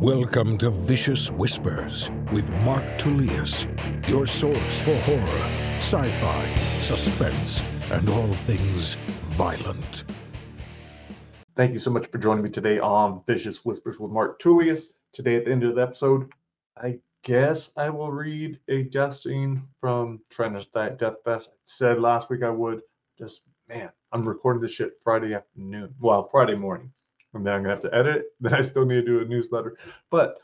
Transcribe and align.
Welcome 0.00 0.58
to 0.58 0.68
Vicious 0.68 1.30
Whispers 1.30 2.10
with 2.30 2.50
Mark 2.56 2.84
Tullius, 2.98 3.66
your 4.06 4.26
source 4.26 4.78
for 4.80 4.94
horror, 4.96 5.50
sci 5.78 6.10
fi, 6.10 6.54
suspense, 6.80 7.62
and 7.90 8.06
all 8.10 8.26
things 8.26 8.98
violent. 9.28 10.04
Thank 11.56 11.72
you 11.72 11.78
so 11.78 11.90
much 11.90 12.08
for 12.08 12.18
joining 12.18 12.44
me 12.44 12.50
today 12.50 12.78
on 12.78 13.22
Vicious 13.26 13.64
Whispers 13.64 13.98
with 13.98 14.10
Mark 14.10 14.38
Tullius. 14.38 14.92
Today, 15.14 15.36
at 15.36 15.46
the 15.46 15.52
end 15.52 15.64
of 15.64 15.74
the 15.74 15.80
episode, 15.80 16.30
I 16.76 16.98
guess 17.22 17.70
I 17.78 17.88
will 17.88 18.12
read 18.12 18.60
a 18.68 18.82
death 18.82 19.16
scene 19.16 19.62
from 19.80 20.20
Die 20.36 20.46
at 20.46 20.98
Dethfest. 20.98 21.48
I 21.48 21.52
said 21.64 22.00
last 22.02 22.28
week 22.28 22.42
I 22.42 22.50
would. 22.50 22.82
Just, 23.18 23.44
man, 23.66 23.88
I'm 24.12 24.28
recording 24.28 24.60
this 24.60 24.72
shit 24.72 24.92
Friday 25.02 25.32
afternoon. 25.32 25.94
Well, 25.98 26.28
Friday 26.30 26.54
morning 26.54 26.92
I'm 27.36 27.62
gonna 27.62 27.74
have 27.74 27.82
to 27.82 27.94
edit 27.94 28.16
it. 28.16 28.24
Then 28.40 28.54
I 28.54 28.62
still 28.62 28.86
need 28.86 29.06
to 29.06 29.06
do 29.06 29.20
a 29.20 29.24
newsletter, 29.24 29.76
but 30.10 30.38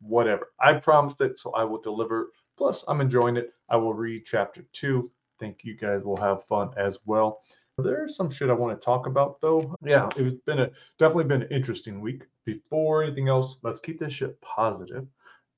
whatever. 0.00 0.48
I 0.60 0.74
promised 0.74 1.20
it, 1.20 1.38
so 1.38 1.52
I 1.52 1.64
will 1.64 1.80
deliver. 1.80 2.32
Plus, 2.56 2.84
I'm 2.88 3.00
enjoying 3.00 3.36
it. 3.36 3.52
I 3.68 3.76
will 3.76 3.94
read 3.94 4.24
chapter 4.26 4.64
two. 4.72 5.10
Think 5.38 5.60
you 5.62 5.74
guys 5.76 6.02
will 6.04 6.16
have 6.16 6.44
fun 6.44 6.70
as 6.76 7.00
well. 7.06 7.42
There's 7.78 8.16
some 8.16 8.30
shit 8.30 8.50
I 8.50 8.54
want 8.54 8.78
to 8.78 8.84
talk 8.84 9.06
about 9.06 9.40
though. 9.40 9.74
Yeah, 9.82 10.10
it's 10.16 10.42
been 10.44 10.60
a 10.60 10.70
definitely 10.98 11.24
been 11.24 11.42
an 11.42 11.50
interesting 11.50 12.00
week. 12.00 12.24
Before 12.44 13.02
anything 13.02 13.28
else, 13.28 13.56
let's 13.62 13.80
keep 13.80 13.98
this 13.98 14.12
shit 14.12 14.40
positive. 14.40 15.06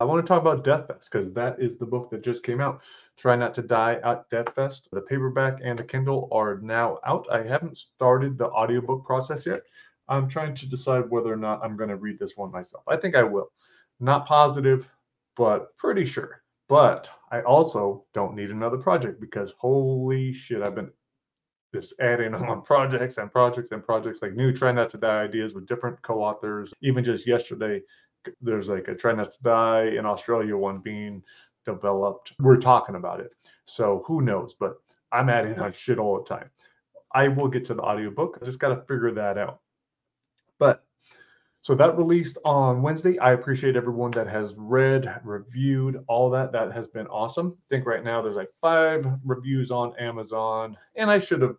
I 0.03 0.05
want 0.05 0.25
to 0.25 0.29
talk 0.29 0.41
about 0.41 0.65
Dethfest 0.65 1.11
because 1.11 1.33
that 1.33 1.61
is 1.61 1.79
the 1.79 1.87
book 1.87 2.11
that 2.11 2.25
just 2.25 2.43
came 2.43 2.61
out. 2.61 2.81
Try 3.17 3.37
Not 3.37 3.55
to 3.55 3.63
Die 3.63 4.01
at 4.03 4.29
Dethfest. 4.31 4.91
The 4.91 5.03
paperback 5.03 5.61
and 5.63 5.79
the 5.79 5.85
Kindle 5.85 6.29
are 6.33 6.59
now 6.59 6.99
out. 7.07 7.27
I 7.31 7.45
haven't 7.45 7.79
started 7.79 8.37
the 8.37 8.51
audiobook 8.51 9.05
process 9.05 9.47
yet. 9.47 9.63
I'm 10.09 10.29
trying 10.29 10.55
to 10.57 10.69
decide 10.69 11.09
whether 11.09 11.33
or 11.33 11.37
not 11.37 11.65
I'm 11.65 11.77
going 11.77 11.89
to 11.89 11.97
read 11.97 12.19
this 12.19 12.37
one 12.37 12.53
myself. 12.53 12.85
I 12.89 12.97
think 12.97 13.15
I 13.15 13.23
will. 13.23 13.51
Not 14.01 14.27
positive, 14.27 14.89
but 15.37 15.77
pretty 15.79 16.07
sure. 16.07 16.43
But 16.69 17.09
I 17.31 17.43
also 17.43 18.05
don't 18.15 18.35
need 18.35 18.51
another 18.51 18.79
project 18.79 19.21
because 19.21 19.53
holy 19.59 20.33
shit, 20.33 20.63
I've 20.63 20.75
been 20.75 20.91
just 21.75 21.95
adding 22.01 22.35
on 22.35 22.63
projects 22.63 23.19
and 23.19 23.31
projects 23.31 23.73
and 23.73 23.85
projects 23.85 24.23
like 24.23 24.35
new 24.35 24.53
try 24.53 24.73
not 24.73 24.91
to 24.91 24.99
die 24.99 25.23
ideas 25.23 25.55
with 25.55 25.67
different 25.67 26.01
co-authors. 26.03 26.73
Even 26.83 27.05
just 27.05 27.27
yesterday, 27.27 27.81
there's 28.41 28.69
like 28.69 28.89
a 28.89 28.95
try 28.95 29.13
not 29.13 29.33
to 29.33 29.43
die 29.43 29.85
in 29.99 30.07
Australia 30.07 30.57
one 30.57 30.79
being 30.79 31.23
developed. 31.65 32.33
We're 32.39 32.57
talking 32.57 32.97
about 32.97 33.21
it. 33.21 33.33
So 33.65 34.03
who 34.07 34.21
knows? 34.21 34.55
But 34.59 34.75
I'm 35.13 35.29
adding 35.29 35.59
on 35.59 35.73
shit 35.73 35.99
all 35.99 36.19
the 36.19 36.25
time. 36.25 36.51
I 37.15 37.29
will 37.29 37.49
get 37.49 37.67
to 37.67 37.75
the 37.75 37.83
audiobook. 37.83 38.39
I 38.41 38.45
just 38.45 38.59
got 38.59 38.71
to 38.71 38.83
figure 38.83 39.13
that 39.13 39.37
out. 39.37 39.61
So 41.63 41.77
that 41.77 41.97
released 41.97 42.39
on 42.45 42.83
Wednesday. 42.83 43.17
I 43.21 43.35
appreciate 43.35 43.77
everyone 43.77 44.11
that 44.13 44.27
has 44.27 44.53
read, 44.57 45.21
reviewed, 45.23 46.05
all 46.09 46.29
that. 46.31 46.51
That 46.51 46.73
has 46.73 46.89
been 46.89 47.07
awesome. 47.07 47.57
I 47.57 47.67
think 47.69 47.87
right 47.87 48.03
now 48.03 48.21
there's 48.21 48.35
like 48.35 48.51
five 48.61 49.07
reviews 49.25 49.71
on 49.71 49.97
Amazon, 49.97 50.77
and 50.97 51.09
I 51.09 51.21
should 51.21 51.41
have 51.41 51.55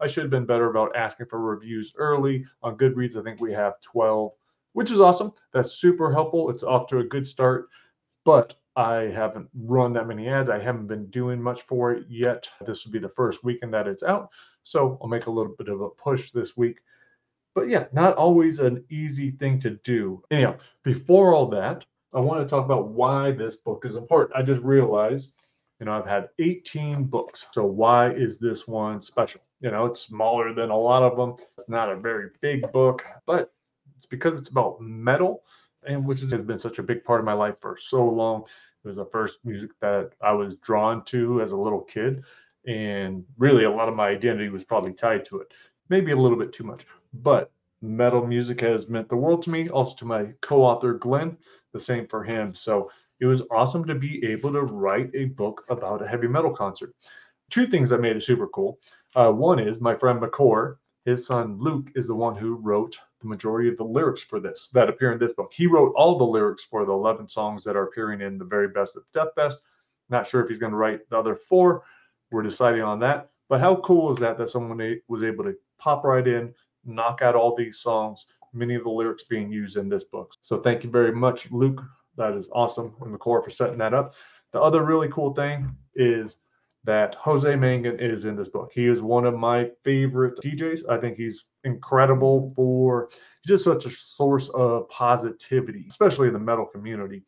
I 0.00 0.06
should 0.06 0.22
have 0.22 0.30
been 0.30 0.46
better 0.46 0.70
about 0.70 0.94
asking 0.94 1.26
for 1.26 1.40
reviews 1.40 1.92
early. 1.96 2.44
On 2.62 2.78
Goodreads, 2.78 3.16
I 3.16 3.22
think 3.24 3.40
we 3.40 3.52
have 3.52 3.80
12, 3.80 4.30
which 4.74 4.92
is 4.92 5.00
awesome. 5.00 5.32
That's 5.52 5.72
super 5.72 6.12
helpful. 6.12 6.50
It's 6.50 6.62
off 6.62 6.86
to 6.90 7.00
a 7.00 7.04
good 7.04 7.26
start, 7.26 7.68
but 8.24 8.54
I 8.76 9.10
haven't 9.12 9.48
run 9.54 9.92
that 9.94 10.06
many 10.06 10.28
ads. 10.28 10.50
I 10.50 10.60
haven't 10.60 10.86
been 10.86 11.10
doing 11.10 11.42
much 11.42 11.62
for 11.62 11.90
it 11.94 12.06
yet. 12.08 12.48
This 12.64 12.84
will 12.84 12.92
be 12.92 13.00
the 13.00 13.08
first 13.08 13.42
weekend 13.42 13.74
that 13.74 13.88
it's 13.88 14.04
out. 14.04 14.28
So 14.62 15.00
I'll 15.02 15.08
make 15.08 15.26
a 15.26 15.32
little 15.32 15.56
bit 15.58 15.68
of 15.68 15.80
a 15.80 15.90
push 15.90 16.30
this 16.30 16.56
week 16.56 16.78
but 17.58 17.68
yeah, 17.68 17.86
not 17.92 18.16
always 18.16 18.60
an 18.60 18.84
easy 18.88 19.32
thing 19.32 19.58
to 19.60 19.70
do. 19.82 20.22
Anyhow, 20.30 20.58
before 20.84 21.34
all 21.34 21.48
that, 21.48 21.84
I 22.14 22.20
want 22.20 22.40
to 22.40 22.48
talk 22.48 22.64
about 22.64 22.88
why 22.88 23.32
this 23.32 23.56
book 23.56 23.84
is 23.84 23.96
important. 23.96 24.38
I 24.38 24.42
just 24.42 24.62
realized, 24.62 25.32
you 25.80 25.86
know, 25.86 25.92
I've 25.92 26.06
had 26.06 26.28
18 26.38 27.04
books. 27.04 27.46
So 27.50 27.64
why 27.64 28.12
is 28.12 28.38
this 28.38 28.68
one 28.68 29.02
special? 29.02 29.40
You 29.60 29.72
know, 29.72 29.86
it's 29.86 30.00
smaller 30.00 30.54
than 30.54 30.70
a 30.70 30.76
lot 30.76 31.02
of 31.02 31.16
them. 31.16 31.34
Not 31.66 31.90
a 31.90 31.96
very 31.96 32.30
big 32.40 32.70
book, 32.70 33.04
but 33.26 33.52
it's 33.96 34.06
because 34.06 34.36
it's 34.36 34.50
about 34.50 34.80
metal, 34.80 35.42
and 35.84 36.06
which 36.06 36.20
has 36.20 36.42
been 36.42 36.58
such 36.60 36.78
a 36.78 36.84
big 36.84 37.02
part 37.02 37.18
of 37.18 37.26
my 37.26 37.32
life 37.32 37.56
for 37.60 37.76
so 37.76 38.08
long. 38.08 38.42
It 38.84 38.86
was 38.86 38.98
the 38.98 39.06
first 39.06 39.40
music 39.44 39.70
that 39.80 40.12
I 40.22 40.30
was 40.30 40.54
drawn 40.56 41.04
to 41.06 41.42
as 41.42 41.50
a 41.50 41.56
little 41.56 41.82
kid. 41.82 42.22
And 42.68 43.24
really, 43.36 43.64
a 43.64 43.70
lot 43.70 43.88
of 43.88 43.96
my 43.96 44.10
identity 44.10 44.48
was 44.48 44.62
probably 44.62 44.92
tied 44.92 45.24
to 45.26 45.40
it. 45.40 45.52
Maybe 45.88 46.12
a 46.12 46.16
little 46.16 46.38
bit 46.38 46.52
too 46.52 46.64
much. 46.64 46.86
But 47.14 47.50
metal 47.80 48.26
music 48.26 48.60
has 48.60 48.88
meant 48.88 49.08
the 49.08 49.16
world 49.16 49.42
to 49.44 49.50
me, 49.50 49.68
also 49.68 49.94
to 49.96 50.04
my 50.04 50.28
co 50.40 50.62
author, 50.62 50.94
Glenn, 50.94 51.36
the 51.72 51.80
same 51.80 52.06
for 52.06 52.24
him. 52.24 52.54
So 52.54 52.90
it 53.20 53.26
was 53.26 53.42
awesome 53.50 53.84
to 53.86 53.94
be 53.94 54.24
able 54.24 54.52
to 54.52 54.62
write 54.62 55.10
a 55.14 55.26
book 55.26 55.64
about 55.70 56.02
a 56.02 56.08
heavy 56.08 56.28
metal 56.28 56.54
concert. 56.54 56.94
Two 57.50 57.66
things 57.66 57.90
that 57.90 58.00
made 58.00 58.16
it 58.16 58.22
super 58.22 58.48
cool. 58.48 58.78
Uh, 59.14 59.32
one 59.32 59.58
is 59.58 59.80
my 59.80 59.94
friend 59.94 60.20
McCore, 60.20 60.76
his 61.04 61.26
son 61.26 61.58
Luke, 61.58 61.88
is 61.94 62.06
the 62.06 62.14
one 62.14 62.36
who 62.36 62.56
wrote 62.56 62.98
the 63.20 63.26
majority 63.26 63.68
of 63.68 63.76
the 63.76 63.84
lyrics 63.84 64.22
for 64.22 64.38
this 64.38 64.68
that 64.72 64.88
appear 64.88 65.12
in 65.12 65.18
this 65.18 65.32
book. 65.32 65.52
He 65.52 65.66
wrote 65.66 65.92
all 65.96 66.16
the 66.16 66.24
lyrics 66.24 66.64
for 66.64 66.84
the 66.84 66.92
11 66.92 67.28
songs 67.28 67.64
that 67.64 67.76
are 67.76 67.84
appearing 67.84 68.20
in 68.20 68.38
the 68.38 68.44
very 68.44 68.68
best 68.68 68.96
of 68.96 69.04
Dethfest. 69.14 69.56
Not 70.10 70.28
sure 70.28 70.42
if 70.42 70.48
he's 70.48 70.58
going 70.58 70.72
to 70.72 70.78
write 70.78 71.08
the 71.10 71.18
other 71.18 71.34
four. 71.34 71.82
We're 72.30 72.42
deciding 72.42 72.82
on 72.82 73.00
that. 73.00 73.30
But 73.48 73.60
how 73.60 73.76
cool 73.76 74.12
is 74.12 74.20
that 74.20 74.38
that 74.38 74.50
someone 74.50 75.00
was 75.08 75.24
able 75.24 75.44
to 75.44 75.56
pop 75.78 76.04
right 76.04 76.26
in, 76.26 76.54
knock 76.88 77.22
out 77.22 77.34
all 77.34 77.54
these 77.54 77.78
songs, 77.78 78.26
many 78.52 78.74
of 78.74 78.84
the 78.84 78.90
lyrics 78.90 79.24
being 79.24 79.52
used 79.52 79.76
in 79.76 79.88
this 79.88 80.04
book. 80.04 80.34
So 80.42 80.58
thank 80.58 80.82
you 80.82 80.90
very 80.90 81.12
much, 81.12 81.50
Luke. 81.50 81.82
That 82.16 82.34
is 82.34 82.48
awesome. 82.52 82.94
And 83.02 83.14
the 83.14 83.18
core 83.18 83.42
for 83.42 83.50
setting 83.50 83.78
that 83.78 83.94
up. 83.94 84.14
The 84.52 84.60
other 84.60 84.84
really 84.84 85.08
cool 85.08 85.34
thing 85.34 85.76
is 85.94 86.38
that 86.84 87.14
Jose 87.16 87.48
Mangin 87.48 88.00
is 88.00 88.24
in 88.24 88.34
this 88.34 88.48
book. 88.48 88.70
He 88.74 88.86
is 88.86 89.02
one 89.02 89.26
of 89.26 89.34
my 89.34 89.70
favorite 89.84 90.38
DJs. 90.40 90.88
I 90.88 90.96
think 90.96 91.16
he's 91.16 91.44
incredible 91.64 92.52
for 92.56 93.10
just 93.46 93.64
such 93.64 93.84
a 93.84 93.90
source 93.90 94.48
of 94.50 94.88
positivity, 94.88 95.86
especially 95.88 96.28
in 96.28 96.32
the 96.32 96.40
metal 96.40 96.66
community. 96.66 97.22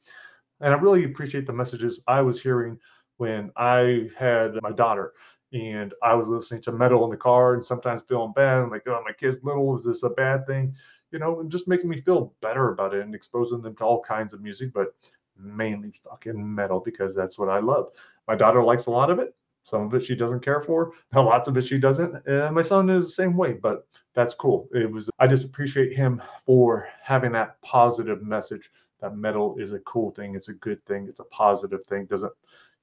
And 0.61 0.73
I 0.73 0.77
really 0.79 1.05
appreciate 1.05 1.47
the 1.47 1.53
messages 1.53 2.03
I 2.07 2.23
was 2.23 2.41
hearing 2.41 2.79
when 3.19 3.51
I 3.57 4.09
had 4.19 4.55
my 4.63 4.73
daughter 4.73 5.13
and 5.53 5.95
I 6.03 6.15
was 6.15 6.29
listening 6.29 6.63
to 6.63 6.73
metal 6.73 7.05
in 7.05 7.11
the 7.11 7.17
car 7.17 7.55
and 7.55 7.65
sometimes 7.65 8.03
feeling 8.09 8.33
bad. 8.35 8.59
I'm 8.59 8.71
like, 8.71 8.87
oh, 8.87 9.03
my 9.05 9.13
kid's 9.13 9.43
little. 9.43 9.77
Is 9.77 9.85
this 9.85 10.03
a 10.03 10.11
bad 10.11 10.47
thing? 10.47 10.75
You 11.11 11.19
know, 11.19 11.41
and 11.41 11.51
just 11.51 11.69
making 11.69 11.91
me 11.91 12.01
feel 12.01 12.33
better 12.41 12.71
about 12.71 12.95
it 12.95 13.03
and 13.03 13.15
exposing 13.15 13.63
them 13.63 13.75
to 13.77 13.85
all 13.85 14.01
kinds 14.03 14.33
of 14.33 14.41
music, 14.41 14.73
but 14.73 14.95
mainly 15.37 15.93
fucking 16.05 16.55
metal 16.55 16.81
because 16.81 17.15
that's 17.15 17.39
what 17.39 17.49
I 17.49 17.59
love. 17.59 17.89
My 18.29 18.37
daughter 18.37 18.63
likes 18.63 18.87
a 18.87 18.91
lot 18.91 19.11
of 19.11 19.19
it. 19.19 19.35
Some 19.65 19.83
of 19.83 19.95
it 19.95 20.05
she 20.05 20.15
doesn't 20.15 20.45
care 20.45 20.63
for. 20.63 20.93
Lots 21.15 21.49
of 21.49 21.57
it 21.57 21.63
she 21.63 21.79
doesn't. 21.79 22.27
And 22.27 22.55
my 22.55 22.63
son 22.63 22.89
is 22.89 23.07
the 23.07 23.13
same 23.13 23.37
way, 23.37 23.55
but 23.55 23.87
that's 24.15 24.35
cool. 24.35 24.69
It 24.73 24.91
was, 24.91 25.11
I 25.19 25.27
just 25.27 25.47
appreciate 25.47 25.97
him 25.97 26.23
for 26.47 26.89
having 27.03 27.33
that 27.33 27.61
positive 27.63 28.23
message 28.23 28.71
that 29.01 29.17
metal 29.17 29.57
is 29.59 29.73
a 29.73 29.79
cool 29.81 30.11
thing. 30.11 30.35
It's 30.35 30.49
a 30.49 30.55
good 30.55 30.85
thing. 30.87 31.07
It's 31.09 31.21
a 31.21 31.25
positive 31.25 31.85
thing. 31.87 32.07
Doesn't 32.07 32.33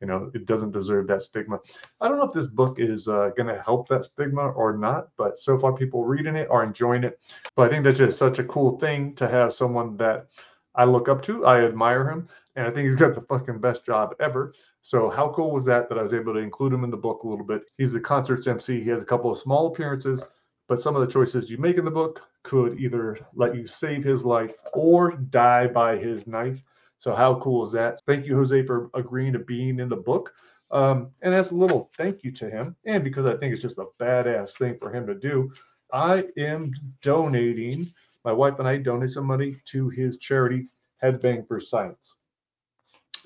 you 0.02 0.08
know 0.08 0.32
it 0.34 0.46
doesn't 0.46 0.72
deserve 0.72 1.08
that 1.08 1.24
stigma. 1.24 1.60
I 2.02 2.08
don't 2.08 2.18
know 2.18 2.28
if 2.28 2.34
this 2.34 2.48
book 2.48 2.80
is 2.80 3.08
uh, 3.08 3.32
going 3.36 3.54
to 3.54 3.62
help 3.62 3.88
that 3.90 4.06
stigma 4.06 4.50
or 4.50 4.78
not 4.78 5.10
but 5.18 5.38
so 5.38 5.58
far 5.58 5.74
people 5.74 6.04
reading 6.06 6.36
it 6.36 6.50
are 6.50 6.64
enjoying 6.64 7.04
it. 7.04 7.20
But 7.56 7.68
i 7.68 7.70
think 7.70 7.84
that's 7.84 7.98
just 7.98 8.18
such 8.18 8.40
a 8.40 8.44
cool 8.44 8.80
thing 8.80 9.16
to 9.16 9.28
have 9.28 9.54
someone 9.54 9.98
that 9.98 10.28
i 10.76 10.84
look 10.84 11.10
up 11.10 11.22
to 11.24 11.46
i 11.46 11.64
admire 11.64 12.10
him 12.10 12.28
and 12.56 12.68
i 12.68 12.72
think 12.72 12.88
he's 12.88 13.00
got 13.00 13.16
the 13.16 13.22
fucking 13.22 13.60
best 13.60 13.86
job 13.86 14.16
ever. 14.20 14.54
So 14.82 15.10
how 15.10 15.30
cool 15.30 15.52
was 15.52 15.66
that 15.66 15.90
that 15.90 15.98
i 15.98 16.04
was 16.04 16.14
able 16.14 16.34
to 16.34 16.40
include 16.40 16.74
him 16.74 16.84
in 16.84 16.92
the 16.92 16.98
book 16.98 17.24
a 17.24 17.28
little 17.28 17.46
bit? 17.46 17.72
He's 17.78 17.92
the 17.92 18.00
concerts 18.00 18.48
mc 18.48 18.84
he 18.84 18.90
has 18.90 19.02
a 19.02 19.08
couple 19.08 19.32
of 19.32 19.40
small 19.40 19.68
appearances 19.68 20.26
but 20.68 20.82
some 20.82 20.96
of 20.96 21.06
the 21.06 21.12
choices 21.12 21.50
you 21.50 21.58
make 21.58 21.78
in 21.78 21.86
the 21.86 21.92
book 21.92 22.22
could 22.44 22.80
either 22.80 23.18
let 23.34 23.56
you 23.56 23.68
save 23.68 24.04
his 24.04 24.24
life 24.24 24.56
or 24.74 25.12
die 25.12 25.68
by 25.68 25.98
his 25.98 26.28
knife 26.28 26.62
so 27.00 27.14
how 27.14 27.40
cool 27.40 27.66
is 27.66 27.72
that? 27.74 28.02
Thank 28.06 28.26
you, 28.26 28.36
Jose, 28.36 28.66
for 28.66 28.90
agreeing 28.94 29.34
to 29.34 29.40
being 29.40 29.80
in 29.80 29.90
the 29.90 29.96
book. 29.96 30.34
Um, 30.72 31.12
and 31.22 31.34
as 31.34 31.52
a 31.52 31.56
little 31.56 31.92
thank 31.96 32.24
you 32.24 32.32
to 32.34 32.50
him, 32.50 32.76
and 32.86 33.04
because 33.04 33.26
I 33.26 33.38
think 33.38 33.54
it's 33.54 33.62
just 33.62 33.78
a 33.78 33.86
badass 34.00 34.58
thing 34.58 34.78
for 34.82 34.92
him 34.92 35.08
to 35.08 35.16
do, 35.16 35.52
I 35.94 36.26
am 36.38 36.72
donating. 37.02 37.92
My 38.26 38.34
wife 38.34 38.60
and 38.60 38.68
I 38.68 38.78
donate 38.78 39.12
some 39.12 39.26
money 39.26 39.62
to 39.66 39.90
his 39.90 40.18
charity, 40.18 40.68
Headbang 41.02 41.48
for 41.48 41.60
Science. 41.60 42.16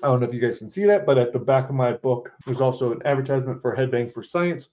I 0.02 0.06
don't 0.06 0.20
know 0.20 0.26
if 0.26 0.34
you 0.34 0.40
guys 0.40 0.58
can 0.58 0.70
see 0.70 0.84
that, 0.86 1.06
but 1.06 1.18
at 1.18 1.32
the 1.32 1.38
back 1.38 1.68
of 1.68 1.74
my 1.74 1.92
book, 1.92 2.30
there's 2.44 2.60
also 2.60 2.92
an 2.92 3.02
advertisement 3.04 3.62
for 3.62 3.74
Headbang 3.74 4.12
for 4.12 4.22
Science. 4.22 4.70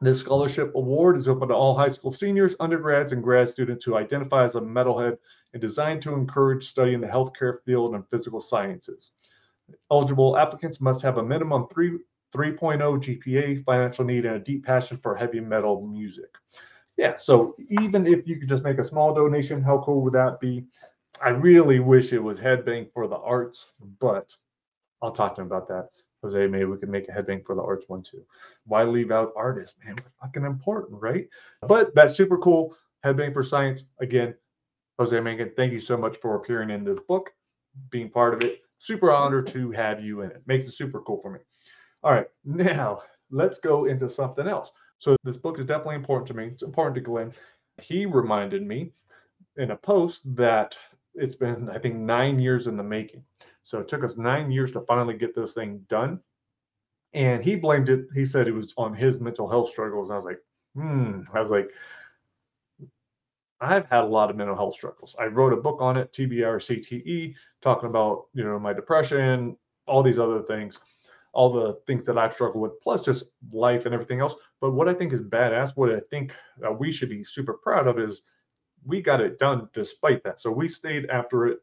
This 0.00 0.20
scholarship 0.20 0.74
award 0.74 1.16
is 1.16 1.26
open 1.26 1.48
to 1.48 1.54
all 1.54 1.76
high 1.76 1.88
school 1.88 2.12
seniors, 2.12 2.54
undergrads, 2.60 3.12
and 3.12 3.22
grad 3.22 3.48
students 3.48 3.84
who 3.84 3.96
identify 3.96 4.44
as 4.44 4.54
a 4.54 4.60
metalhead 4.60 5.16
and 5.56 5.60
designed 5.62 6.02
to 6.02 6.12
encourage 6.12 6.68
study 6.68 6.92
in 6.92 7.00
the 7.00 7.06
healthcare 7.06 7.62
field 7.64 7.94
and 7.94 8.06
physical 8.10 8.42
sciences. 8.42 9.12
Eligible 9.90 10.36
applicants 10.36 10.82
must 10.82 11.00
have 11.00 11.16
a 11.16 11.22
minimum 11.22 11.66
3, 11.72 11.98
3.0 12.34 12.78
GPA, 12.78 13.64
financial 13.64 14.04
need, 14.04 14.26
and 14.26 14.36
a 14.36 14.38
deep 14.38 14.66
passion 14.66 14.98
for 14.98 15.16
heavy 15.16 15.40
metal 15.40 15.86
music. 15.86 16.28
Yeah, 16.98 17.16
so 17.16 17.56
even 17.70 18.06
if 18.06 18.28
you 18.28 18.38
could 18.38 18.50
just 18.50 18.64
make 18.64 18.76
a 18.76 18.84
small 18.84 19.14
donation, 19.14 19.62
how 19.62 19.78
cool 19.78 20.02
would 20.02 20.12
that 20.12 20.40
be? 20.40 20.66
I 21.22 21.30
really 21.30 21.80
wish 21.80 22.12
it 22.12 22.22
was 22.22 22.38
headbang 22.38 22.92
for 22.92 23.08
the 23.08 23.16
arts, 23.16 23.68
but 23.98 24.30
I'll 25.00 25.12
talk 25.12 25.36
to 25.36 25.40
him 25.40 25.46
about 25.46 25.68
that. 25.68 25.88
Jose, 26.22 26.46
maybe 26.48 26.66
we 26.66 26.76
could 26.76 26.90
make 26.90 27.08
a 27.08 27.12
headbang 27.12 27.46
for 27.46 27.54
the 27.54 27.62
arts 27.62 27.88
one 27.88 28.02
too. 28.02 28.26
Why 28.66 28.82
leave 28.82 29.10
out 29.10 29.32
artists, 29.34 29.76
man? 29.82 29.96
Fucking 30.20 30.44
important, 30.44 31.00
right? 31.00 31.28
But 31.62 31.94
that's 31.94 32.14
super 32.14 32.36
cool. 32.36 32.76
Headbang 33.02 33.32
for 33.32 33.42
science. 33.42 33.84
Again, 34.00 34.34
Jose 34.98 35.16
Mangin, 35.16 35.54
thank 35.56 35.72
you 35.72 35.80
so 35.80 35.96
much 35.96 36.16
for 36.18 36.36
appearing 36.36 36.70
in 36.70 36.84
the 36.84 36.98
book, 37.08 37.32
being 37.90 38.08
part 38.08 38.34
of 38.34 38.42
it. 38.42 38.60
Super 38.78 39.10
honored 39.10 39.46
to 39.48 39.70
have 39.72 40.02
you 40.02 40.22
in 40.22 40.30
it. 40.30 40.42
Makes 40.46 40.66
it 40.66 40.72
super 40.72 41.00
cool 41.00 41.20
for 41.22 41.30
me. 41.30 41.40
All 42.02 42.12
right, 42.12 42.28
now 42.44 43.02
let's 43.30 43.58
go 43.58 43.86
into 43.86 44.08
something 44.08 44.46
else. 44.46 44.72
So 44.98 45.16
this 45.24 45.36
book 45.36 45.58
is 45.58 45.66
definitely 45.66 45.96
important 45.96 46.26
to 46.28 46.34
me. 46.34 46.46
It's 46.46 46.62
important 46.62 46.94
to 46.94 47.00
Glenn. 47.00 47.32
He 47.80 48.06
reminded 48.06 48.66
me 48.66 48.92
in 49.56 49.70
a 49.70 49.76
post 49.76 50.22
that 50.36 50.76
it's 51.14 51.34
been, 51.34 51.68
I 51.70 51.78
think, 51.78 51.96
nine 51.96 52.38
years 52.38 52.66
in 52.66 52.76
the 52.76 52.82
making. 52.82 53.24
So 53.62 53.80
it 53.80 53.88
took 53.88 54.04
us 54.04 54.16
nine 54.16 54.50
years 54.50 54.72
to 54.72 54.80
finally 54.82 55.14
get 55.14 55.34
this 55.34 55.54
thing 55.54 55.84
done. 55.88 56.20
And 57.12 57.42
he 57.42 57.56
blamed 57.56 57.88
it. 57.88 58.06
He 58.14 58.24
said 58.24 58.46
it 58.46 58.52
was 58.52 58.74
on 58.76 58.94
his 58.94 59.20
mental 59.20 59.48
health 59.48 59.70
struggles. 59.70 60.08
And 60.08 60.14
I 60.14 60.16
was 60.16 60.24
like, 60.24 60.40
hmm. 60.74 61.22
I 61.34 61.40
was 61.40 61.50
like, 61.50 61.70
I've 63.60 63.86
had 63.86 64.04
a 64.04 64.06
lot 64.06 64.30
of 64.30 64.36
mental 64.36 64.56
health 64.56 64.74
struggles. 64.74 65.16
I 65.18 65.26
wrote 65.26 65.52
a 65.52 65.56
book 65.56 65.80
on 65.80 65.96
it, 65.96 66.12
TBR 66.12 66.60
CTE, 66.60 67.34
talking 67.62 67.88
about, 67.88 68.26
you 68.34 68.44
know, 68.44 68.58
my 68.58 68.72
depression, 68.72 69.56
all 69.86 70.02
these 70.02 70.18
other 70.18 70.42
things, 70.42 70.78
all 71.32 71.52
the 71.52 71.78
things 71.86 72.04
that 72.06 72.18
I've 72.18 72.34
struggled 72.34 72.62
with, 72.62 72.80
plus 72.82 73.02
just 73.02 73.30
life 73.52 73.86
and 73.86 73.94
everything 73.94 74.20
else. 74.20 74.34
But 74.60 74.72
what 74.72 74.88
I 74.88 74.94
think 74.94 75.12
is 75.12 75.22
badass, 75.22 75.76
what 75.76 75.90
I 75.90 76.00
think 76.10 76.32
that 76.58 76.78
we 76.78 76.92
should 76.92 77.08
be 77.08 77.24
super 77.24 77.54
proud 77.54 77.86
of 77.86 77.98
is 77.98 78.22
we 78.84 79.00
got 79.00 79.20
it 79.20 79.38
done 79.38 79.68
despite 79.72 80.22
that. 80.24 80.40
So 80.40 80.50
we 80.50 80.68
stayed 80.68 81.06
after 81.10 81.46
it. 81.46 81.58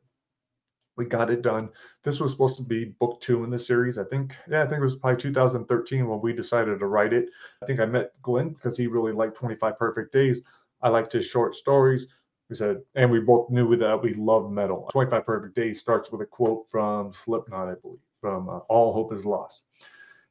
We 0.96 1.06
got 1.06 1.32
it 1.32 1.42
done. 1.42 1.70
This 2.04 2.20
was 2.20 2.32
supposed 2.32 2.58
to 2.58 2.64
be 2.64 2.86
book 2.86 3.20
two 3.20 3.44
in 3.44 3.50
the 3.50 3.58
series. 3.58 3.98
I 3.98 4.04
think, 4.04 4.36
yeah, 4.48 4.62
I 4.62 4.68
think 4.68 4.80
it 4.80 4.84
was 4.84 4.96
probably 4.96 5.22
2013 5.22 6.08
when 6.08 6.22
we 6.22 6.34
decided 6.34 6.78
to 6.78 6.86
write 6.86 7.14
it. 7.14 7.30
I 7.64 7.66
think 7.66 7.80
I 7.80 7.86
met 7.86 8.12
Glenn 8.22 8.50
because 8.50 8.78
he 8.78 8.86
really 8.86 9.12
liked 9.12 9.36
25 9.36 9.78
Perfect 9.80 10.14
Days. 10.14 10.42
I 10.84 10.90
liked 10.90 11.14
his 11.14 11.26
short 11.26 11.56
stories. 11.56 12.08
We 12.50 12.58
said, 12.58 12.82
and 12.96 13.10
we 13.10 13.20
both 13.22 13.50
knew 13.50 13.76
that 13.78 14.04
we 14.04 14.14
love 14.14 14.52
metal. 14.52 14.90
25 14.92 15.26
Perfect 15.26 15.56
Days 15.56 15.80
starts 15.80 16.12
with 16.12 16.22
a 16.22 16.26
quote 16.26 16.70
from 16.70 17.14
Slipknot, 17.14 17.70
I 17.70 17.76
believe, 17.82 18.00
from 18.20 18.50
uh, 18.50 18.60
All 18.70 18.94
Hope 18.94 19.14
is 19.14 19.26
Lost. 19.26 19.64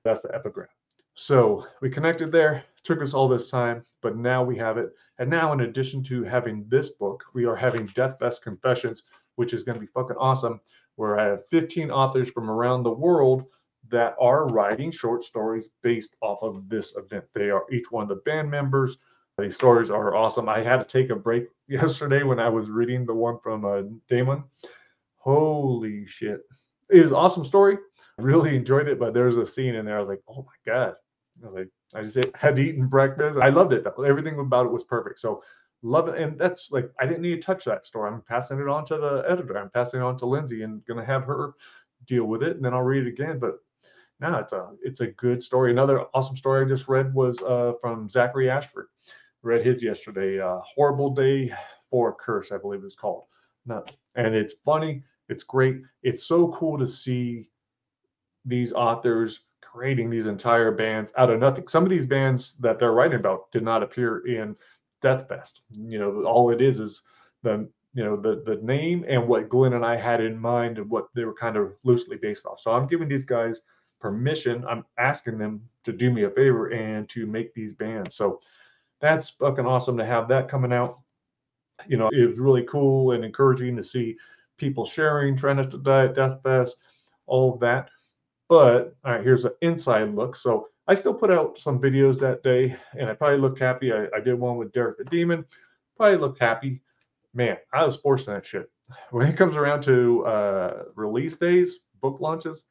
That's 0.05 0.23
the 0.23 0.35
epigram. 0.35 0.69
So 1.15 1.67
we 1.81 1.91
connected 1.91 2.31
there. 2.31 2.65
Took 2.85 3.03
us 3.03 3.15
all 3.15 3.29
this 3.29 3.49
time, 3.49 3.85
but 4.03 4.17
now 4.17 4.45
we 4.45 4.57
have 4.59 4.77
it. 4.77 4.91
And 5.19 5.31
now, 5.31 5.53
in 5.53 5.61
addition 5.61 6.03
to 6.05 6.23
having 6.25 6.67
this 6.69 6.91
book, 6.91 7.25
we 7.35 7.45
are 7.45 7.57
having 7.57 7.89
Dethfest 7.89 8.43
Confessions, 8.43 9.05
which 9.37 9.53
is 9.53 9.63
going 9.63 9.77
to 9.77 9.81
be 9.81 9.93
fucking 9.93 10.17
awesome. 10.17 10.61
Where 10.97 11.19
I 11.19 11.27
have 11.27 11.49
15 11.51 11.91
authors 11.91 12.31
from 12.31 12.51
around 12.51 12.83
the 12.83 12.93
world 12.93 13.47
that 13.91 14.15
are 14.21 14.49
writing 14.49 14.91
short 14.91 15.25
stories 15.25 15.71
based 15.83 16.17
off 16.21 16.43
of 16.43 16.69
this 16.69 16.95
event. 16.97 17.25
They 17.35 17.51
are 17.51 17.65
each 17.73 17.91
one 17.91 18.03
of 18.03 18.09
the 18.09 18.23
band 18.27 18.51
members. 18.51 18.99
These 19.39 19.55
stories 19.55 19.91
are 19.91 20.15
awesome. 20.15 20.49
I 20.49 20.63
had 20.63 20.79
to 20.79 20.85
take 20.85 21.11
a 21.11 21.17
break 21.17 21.49
yesterday 21.69 22.23
when 22.23 22.39
I 22.39 22.49
was 22.49 22.71
reading 22.71 23.07
the 23.07 23.15
one 23.15 23.39
from 23.43 23.65
uh, 23.65 23.83
Damon. 24.09 24.45
Holy 25.17 26.07
shit. 26.07 26.41
It 26.91 26.99
is 26.99 27.13
awesome 27.13 27.45
story. 27.45 27.79
I 28.19 28.23
really 28.23 28.57
enjoyed 28.57 28.89
it, 28.89 28.99
but 28.99 29.15
there's 29.15 29.37
a 29.37 29.47
scene 29.47 29.75
in 29.75 29.87
there. 29.87 29.97
I 29.97 30.01
was 30.01 30.09
like, 30.09 30.23
oh 30.29 30.43
my 30.43 30.73
God. 30.73 30.95
I 31.43 31.47
was 31.47 31.55
like, 31.55 31.69
I 31.95 32.03
just 32.03 32.19
had 32.35 32.59
eaten 32.59 32.87
breakfast. 32.87 33.39
I 33.39 33.49
loved 33.49 33.73
it. 33.73 33.87
Everything 34.07 34.39
about 34.39 34.67
it 34.67 34.73
was 34.73 34.85
perfect. 34.85 35.19
So 35.21 35.43
love 35.83 36.09
it. 36.09 36.19
And 36.19 36.39
that's 36.39 36.71
like 36.71 36.91
I 37.01 37.07
didn't 37.07 37.23
need 37.23 37.37
to 37.37 37.43
touch 37.43 37.65
that 37.65 37.87
story. 37.87 38.11
I'm 38.11 38.23
passing 38.23 38.61
it 38.61 38.69
on 38.69 38.87
to 38.87 38.97
the 38.97 39.25
editor. 39.29 39.59
I'm 39.59 39.71
passing 39.71 40.01
it 40.01 40.05
on 40.05 40.19
to 40.19 40.27
Lindsay 40.27 40.63
and 40.63 40.85
gonna 40.87 41.05
have 41.05 41.25
her 41.25 41.55
deal 42.07 42.25
with 42.25 42.43
it, 42.43 42.57
and 42.57 42.65
then 42.65 42.75
I'll 42.75 42.83
read 42.83 43.07
it 43.07 43.09
again. 43.09 43.39
But 43.39 43.59
now 44.21 44.39
it's 44.39 44.53
a 44.53 44.71
it's 44.83 45.01
a 45.01 45.09
good 45.09 45.43
story. 45.43 45.71
Another 45.71 46.05
awesome 46.15 46.37
story 46.37 46.65
I 46.65 46.69
just 46.69 46.89
read 46.89 47.13
was 47.15 47.41
uh, 47.43 47.75
from 47.81 48.09
Zachary 48.09 48.49
Ashford. 48.49 48.87
Read 49.43 49.65
his 49.67 49.83
yesterday. 49.83 50.41
Uh, 50.41 50.61
Horrible 50.61 51.11
Day 51.11 51.53
for 51.91 52.11
a 52.11 52.15
Curse, 52.15 52.53
I 52.53 52.59
believe 52.59 52.83
it's 52.85 52.95
called. 52.95 53.25
No, 53.67 53.85
and 54.15 54.35
it's 54.35 54.55
funny. 54.65 55.03
It's 55.29 55.45
great. 55.45 55.83
It's 56.03 56.25
so 56.25 56.49
cool 56.53 56.79
to 56.79 56.87
see 56.87 57.49
these 58.45 58.73
authors 58.73 59.41
creating 59.61 60.11
these 60.11 60.27
entire 60.27 60.71
bands 60.71 61.13
out 61.17 61.31
of 61.31 61.41
nothing. 61.41 61.67
Some 61.69 61.85
of 61.85 61.91
these 61.91 62.07
bands 62.07 62.57
that 62.61 62.79
they're 62.79 62.93
writing 62.93 63.19
about 63.19 63.51
did 63.53 63.63
not 63.63 63.83
appear 63.83 64.27
in 64.27 64.57
Dethfest. 65.03 65.61
You 65.71 65.99
know, 65.99 66.25
all 66.25 66.51
it 66.51 66.61
is 66.61 66.81
is 66.81 67.03
the 67.43 67.69
you 67.95 68.05
know 68.05 68.17
the 68.17 68.43
the 68.47 68.57
name 68.63 69.05
and 69.09 69.27
what 69.27 69.49
Glenn 69.49 69.75
and 69.75 69.85
I 69.85 69.97
had 69.97 70.21
in 70.21 70.39
mind 70.39 70.79
and 70.79 70.89
what 70.89 71.09
they 71.15 71.25
were 71.25 71.35
kind 71.35 71.57
of 71.57 71.73
loosely 71.85 72.17
based 72.17 72.47
off. 72.47 72.61
So 72.61 72.73
I'm 72.73 72.87
giving 72.87 73.09
these 73.09 73.25
guys 73.25 73.63
permission. 74.01 74.65
I'm 74.69 74.85
asking 74.99 75.39
them 75.39 75.63
to 75.85 75.93
do 75.93 76.11
me 76.11 76.25
a 76.25 76.31
favor 76.31 76.69
and 76.69 77.09
to 77.11 77.27
make 77.27 77.55
these 77.55 77.75
bands. 77.75 78.17
So 78.17 78.41
that's 79.03 79.31
fucking 79.31 79.67
awesome 79.67 79.99
to 79.99 80.07
have 80.07 80.29
that 80.29 80.49
coming 80.49 80.73
out. 80.73 81.01
You 81.87 81.97
know, 81.97 82.09
it 82.13 82.31
was 82.31 82.39
really 82.39 82.63
cool 82.63 83.13
and 83.13 83.25
encouraging 83.25 83.77
to 83.77 83.83
see 83.83 84.17
people 84.57 84.87
sharing 84.87 85.37
Trend 85.37 85.71
to 85.71 85.79
Die 85.79 86.05
at 86.05 86.15
Dethfest, 86.15 86.71
all 87.27 87.53
of 87.53 87.61
that. 87.61 87.91
But 88.49 88.95
all 89.05 89.13
right, 89.13 89.25
here's 89.25 89.45
an 89.45 89.53
inside 89.61 90.15
look. 90.15 90.37
So 90.37 90.69
I 90.87 90.95
still 90.95 91.15
put 91.15 91.33
out 91.33 91.59
some 91.59 91.81
videos 91.81 92.21
that 92.21 92.45
day, 92.45 92.77
and 92.99 93.11
I 93.11 93.15
probably 93.15 93.39
looked 93.39 93.59
happy. 93.59 93.93
I, 93.93 94.07
I 94.15 94.21
did 94.21 94.35
one 94.35 94.57
with 94.57 94.73
Derek 94.73 94.99
the 94.99 95.05
Demon, 95.05 95.45
probably 95.97 96.19
looked 96.19 96.41
happy. 96.41 96.81
Man, 97.35 97.57
I 97.73 97.85
was 97.85 97.97
forcing 97.97 98.35
that 98.35 98.47
shit. 98.47 98.71
When 99.11 99.27
it 99.27 99.39
comes 99.39 99.57
around 99.57 99.83
to 99.85 100.27
uh, 100.27 100.83
release 100.95 101.39
days, 101.39 101.81
book 102.03 102.21
launches, 102.21 102.67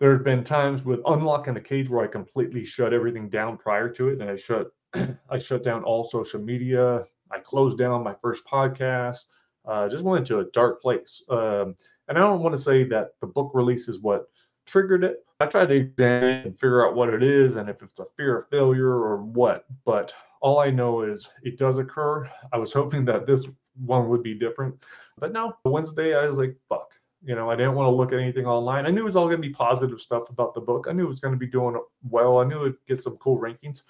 there 0.00 0.12
have 0.12 0.24
been 0.24 0.42
times 0.42 0.84
with 0.84 0.98
unlocking 1.06 1.54
the 1.54 1.60
cage 1.60 1.88
where 1.88 2.04
I 2.04 2.08
completely 2.08 2.64
shut 2.64 2.92
everything 2.92 3.28
down 3.28 3.56
prior 3.56 3.88
to 3.90 4.08
it, 4.08 4.20
and 4.20 4.28
I 4.28 4.34
shut 4.34 4.72
I 4.94 5.38
shut 5.38 5.64
down 5.64 5.84
all 5.84 6.04
social 6.04 6.40
media. 6.40 7.04
I 7.30 7.38
closed 7.38 7.78
down 7.78 8.04
my 8.04 8.14
first 8.20 8.44
podcast. 8.46 9.24
Uh, 9.64 9.88
just 9.88 10.04
went 10.04 10.20
into 10.28 10.40
a 10.40 10.50
dark 10.52 10.82
place. 10.82 11.22
Um, 11.30 11.76
and 12.08 12.18
I 12.18 12.20
don't 12.20 12.42
want 12.42 12.54
to 12.54 12.60
say 12.60 12.84
that 12.84 13.12
the 13.20 13.26
book 13.26 13.52
release 13.54 13.88
is 13.88 14.00
what 14.00 14.28
triggered 14.66 15.04
it. 15.04 15.24
I 15.40 15.46
tried 15.46 15.66
to 15.66 15.74
examine 15.74 16.46
and 16.46 16.54
figure 16.54 16.86
out 16.86 16.94
what 16.94 17.08
it 17.08 17.22
is 17.22 17.56
and 17.56 17.68
if 17.68 17.82
it's 17.82 17.98
a 17.98 18.06
fear 18.16 18.38
of 18.38 18.48
failure 18.48 18.90
or 18.90 19.18
what. 19.18 19.64
But 19.84 20.12
all 20.40 20.58
I 20.58 20.70
know 20.70 21.02
is 21.02 21.28
it 21.42 21.58
does 21.58 21.78
occur. 21.78 22.28
I 22.52 22.58
was 22.58 22.72
hoping 22.74 23.04
that 23.06 23.26
this 23.26 23.46
one 23.84 24.08
would 24.08 24.22
be 24.22 24.34
different. 24.34 24.74
But 25.18 25.32
no, 25.32 25.56
Wednesday 25.64 26.14
I 26.14 26.26
was 26.26 26.38
like, 26.38 26.56
fuck. 26.68 26.90
You 27.24 27.36
know, 27.36 27.48
I 27.48 27.54
didn't 27.54 27.74
want 27.74 27.86
to 27.86 27.94
look 27.94 28.12
at 28.12 28.18
anything 28.18 28.46
online. 28.46 28.84
I 28.84 28.90
knew 28.90 29.02
it 29.02 29.04
was 29.04 29.14
all 29.14 29.28
going 29.28 29.40
to 29.40 29.48
be 29.48 29.54
positive 29.54 30.00
stuff 30.00 30.28
about 30.28 30.54
the 30.54 30.60
book. 30.60 30.86
I 30.88 30.92
knew 30.92 31.04
it 31.04 31.08
was 31.08 31.20
going 31.20 31.32
to 31.32 31.38
be 31.38 31.46
doing 31.46 31.80
well. 32.08 32.38
I 32.38 32.44
knew 32.44 32.62
it'd 32.62 32.74
get 32.88 33.02
some 33.02 33.16
cool 33.18 33.38
rankings. 33.38 33.82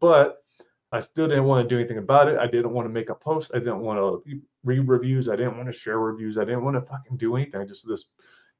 But 0.00 0.42
I 0.90 1.00
still 1.00 1.28
didn't 1.28 1.44
want 1.44 1.68
to 1.68 1.74
do 1.74 1.78
anything 1.78 1.98
about 1.98 2.28
it. 2.28 2.38
I 2.38 2.46
didn't 2.46 2.72
want 2.72 2.86
to 2.86 2.92
make 2.92 3.08
a 3.08 3.14
post. 3.14 3.52
I 3.54 3.58
didn't 3.58 3.80
want 3.80 3.98
to 3.98 4.40
read 4.64 4.88
reviews. 4.88 5.28
I 5.28 5.36
didn't 5.36 5.56
want 5.56 5.68
to 5.68 5.72
share 5.72 6.00
reviews. 6.00 6.38
I 6.38 6.44
didn't 6.44 6.64
want 6.64 6.76
to 6.76 6.80
fucking 6.80 7.16
do 7.16 7.36
anything. 7.36 7.60
I 7.60 7.64
just 7.64 7.86
this, 7.86 8.06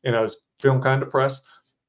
and 0.04 0.14
I 0.14 0.20
was 0.20 0.36
feeling 0.60 0.80
kind 0.80 1.02
of 1.02 1.08
depressed. 1.08 1.42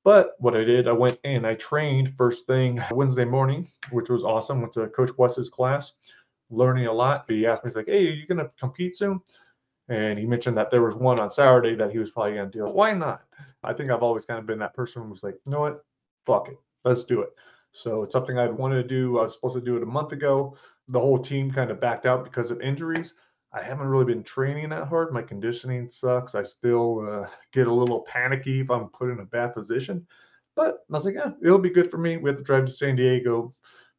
But 0.03 0.32
what 0.39 0.56
I 0.56 0.63
did, 0.63 0.88
I 0.88 0.94
went 0.94 1.20
and 1.24 1.46
I 1.46 1.56
trained 1.56 2.13
first 2.17 2.48
thing 2.48 2.82
Wednesday 2.91 3.25
morning, 3.25 3.70
which 3.91 4.10
was 4.10 4.24
awesome. 4.24 4.62
Went 4.62 4.74
to 4.74 4.88
Coach 4.88 5.12
Wes's 5.17 5.50
class, 5.50 5.94
learning 6.50 6.88
a 6.88 6.94
lot. 6.94 7.25
He 7.27 7.46
asked 7.46 7.63
me, 7.63 7.70
he's 7.70 7.75
like, 7.75 7.88
"Hey, 7.88 8.08
are 8.08 8.12
you 8.12 8.25
gonna 8.25 8.50
compete 8.60 8.98
soon?" 8.98 9.22
And 9.89 10.17
he 10.17 10.25
mentioned 10.25 10.58
that 10.58 10.72
there 10.72 10.82
was 10.82 10.96
one 10.96 11.20
on 11.20 11.29
Saturday 11.29 11.75
that 11.75 11.91
he 11.91 12.00
was 12.00 12.12
probably 12.12 12.36
gonna 12.36 12.50
do. 12.50 12.65
Why 12.65 12.94
not? 12.94 13.24
I 13.63 13.74
think 13.74 13.91
I've 13.91 14.03
always 14.03 14.25
kind 14.25 14.39
of 14.39 14.46
been 14.46 14.60
that 14.60 14.74
person 14.74 15.03
who 15.03 15.10
was 15.10 15.24
like, 15.24 15.36
you 15.46 15.51
know 15.51 15.62
what, 15.62 15.86
fuck 16.25 16.50
it, 16.50 16.58
let's 16.86 17.03
do 17.03 17.22
it. 17.22 17.29
So 17.72 18.04
it's 18.04 18.14
something 18.14 18.38
I'd 18.38 18.54
wanted 18.54 18.82
to 18.82 18.88
do. 18.88 19.20
I 19.20 19.24
was 19.24 19.34
supposed 19.34 19.56
to 19.56 19.62
do 19.62 19.78
it 19.78 19.84
a 19.84 19.88
month 19.88 20.12
ago. 20.12 20.58
The 20.88 21.00
whole 21.00 21.20
team 21.20 21.52
kind 21.52 21.70
of 21.70 21.80
backed 21.80 22.06
out 22.06 22.24
because 22.24 22.50
of 22.52 22.62
injuries. 22.62 23.14
I 23.54 23.62
haven't 23.62 23.88
really 23.88 24.06
been 24.06 24.24
training 24.24 24.70
that 24.70 24.88
hard. 24.88 25.14
My 25.14 25.22
conditioning 25.22 25.90
sucks. 25.90 26.36
I 26.36 26.44
still 26.44 27.08
uh, 27.10 27.28
get 27.54 27.68
a 27.68 27.74
little 27.74 28.02
panicky 28.02 28.62
if 28.62 28.70
I'm 28.70 28.90
put 28.90 29.10
in 29.10 29.20
a 29.20 29.26
bad 29.26 29.54
position. 29.54 30.06
But 30.56 30.80
I 30.92 30.94
was 30.94 31.06
like, 31.06 31.16
yeah, 31.16 31.32
it'll 31.42 31.60
be 31.60 31.70
good 31.70 31.92
for 31.92 31.98
me. 31.98 32.18
We 32.18 32.30
have 32.30 32.38
to 32.38 32.44
drive 32.44 32.66
to 32.66 32.72
San 32.72 32.96
Diego. 32.96 33.54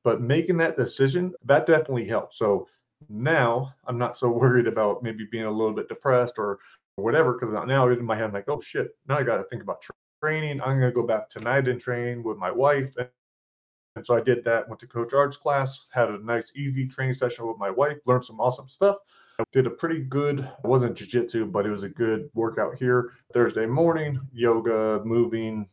But 0.04 0.20
making 0.20 0.58
that 0.58 0.76
decision, 0.76 1.34
that 1.44 1.66
definitely 1.66 2.06
helped. 2.06 2.34
So 2.34 2.68
now 3.08 3.74
I'm 3.86 3.98
not 3.98 4.18
so 4.18 4.28
worried 4.42 4.66
about 4.66 5.02
maybe 5.02 5.26
being 5.30 5.44
a 5.44 5.50
little 5.50 5.74
bit 5.74 5.88
depressed 5.88 6.34
or 6.38 6.58
whatever, 6.96 7.34
because 7.34 7.52
now 7.66 7.88
in 7.88 8.04
my 8.04 8.16
head, 8.16 8.24
I'm 8.24 8.32
like, 8.32 8.48
oh 8.48 8.60
shit, 8.60 8.88
now 9.08 9.18
I 9.18 9.22
got 9.22 9.36
to 9.38 9.44
think 9.44 9.62
about 9.62 9.84
training. 10.22 10.60
I'm 10.60 10.80
going 10.80 10.90
to 10.90 10.94
go 10.94 11.06
back 11.06 11.30
tonight 11.30 11.68
and 11.68 11.80
train 11.80 12.22
with 12.22 12.38
my 12.38 12.50
wife 12.50 12.92
and 13.98 14.06
so 14.06 14.16
I 14.16 14.20
did 14.20 14.44
that, 14.44 14.68
went 14.68 14.78
to 14.80 14.86
Coach 14.86 15.12
Art's 15.12 15.36
class, 15.36 15.86
had 15.90 16.08
a 16.08 16.24
nice, 16.24 16.52
easy 16.54 16.86
training 16.86 17.14
session 17.14 17.48
with 17.48 17.58
my 17.58 17.68
wife, 17.68 17.96
learned 18.06 18.24
some 18.24 18.38
awesome 18.38 18.68
stuff. 18.68 18.98
I 19.40 19.44
did 19.52 19.66
a 19.66 19.70
pretty 19.70 20.02
good, 20.02 20.38
it 20.38 20.64
wasn't 20.64 20.94
jiu-jitsu, 20.94 21.46
but 21.46 21.66
it 21.66 21.70
was 21.70 21.82
a 21.82 21.88
good 21.88 22.30
workout 22.32 22.78
here. 22.78 23.14
Thursday 23.32 23.66
morning, 23.66 24.20
yoga, 24.32 25.02
moving, 25.04 25.68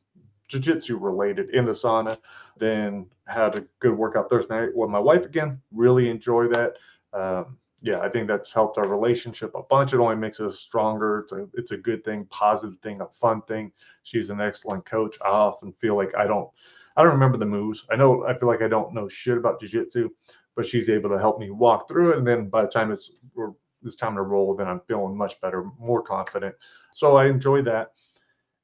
jiu-jitsu 0.47 0.97
related 0.97 1.51
in 1.51 1.65
the 1.65 1.71
sauna. 1.71 2.17
Then 2.57 3.05
had 3.27 3.55
a 3.55 3.65
good 3.79 3.95
workout 3.95 4.27
Thursday 4.27 4.55
night 4.55 4.69
with 4.73 4.89
my 4.89 4.99
wife 4.99 5.23
again. 5.23 5.61
Really 5.71 6.09
enjoy 6.09 6.47
that. 6.47 6.73
Um, 7.13 7.59
yeah, 7.83 7.99
I 7.99 8.09
think 8.09 8.27
that's 8.27 8.51
helped 8.51 8.79
our 8.79 8.87
relationship 8.87 9.53
a 9.53 9.61
bunch. 9.61 9.93
It 9.93 9.99
only 9.99 10.15
makes 10.15 10.39
us 10.39 10.59
stronger. 10.59 11.19
It's 11.19 11.31
a 11.33 11.47
it's 11.53 11.71
a 11.71 11.77
good 11.77 12.03
thing, 12.03 12.25
positive 12.31 12.79
thing, 12.79 13.01
a 13.01 13.07
fun 13.21 13.43
thing. 13.43 13.71
She's 14.01 14.31
an 14.31 14.41
excellent 14.41 14.85
coach. 14.85 15.17
I 15.23 15.27
often 15.27 15.73
feel 15.73 15.95
like 15.95 16.15
I 16.17 16.25
don't 16.25 16.49
I 16.95 17.03
don't 17.03 17.13
remember 17.13 17.37
the 17.37 17.45
moves. 17.45 17.85
I 17.91 17.95
know 17.95 18.25
I 18.25 18.37
feel 18.37 18.47
like 18.47 18.61
I 18.61 18.67
don't 18.67 18.93
know 18.93 19.07
shit 19.07 19.37
about 19.37 19.59
jiu-jitsu, 19.59 20.09
but 20.55 20.67
she's 20.67 20.89
able 20.89 21.09
to 21.09 21.19
help 21.19 21.39
me 21.39 21.49
walk 21.51 21.87
through 21.87 22.13
it. 22.13 22.17
And 22.17 22.27
then 22.27 22.49
by 22.49 22.61
the 22.61 22.67
time 22.67 22.91
it's 22.91 23.11
it's 23.83 23.95
time 23.95 24.15
to 24.15 24.21
roll, 24.21 24.55
then 24.55 24.67
I'm 24.67 24.81
feeling 24.87 25.17
much 25.17 25.39
better, 25.41 25.65
more 25.79 26.01
confident. 26.01 26.55
So 26.93 27.17
I 27.17 27.27
enjoy 27.27 27.61
that. 27.63 27.91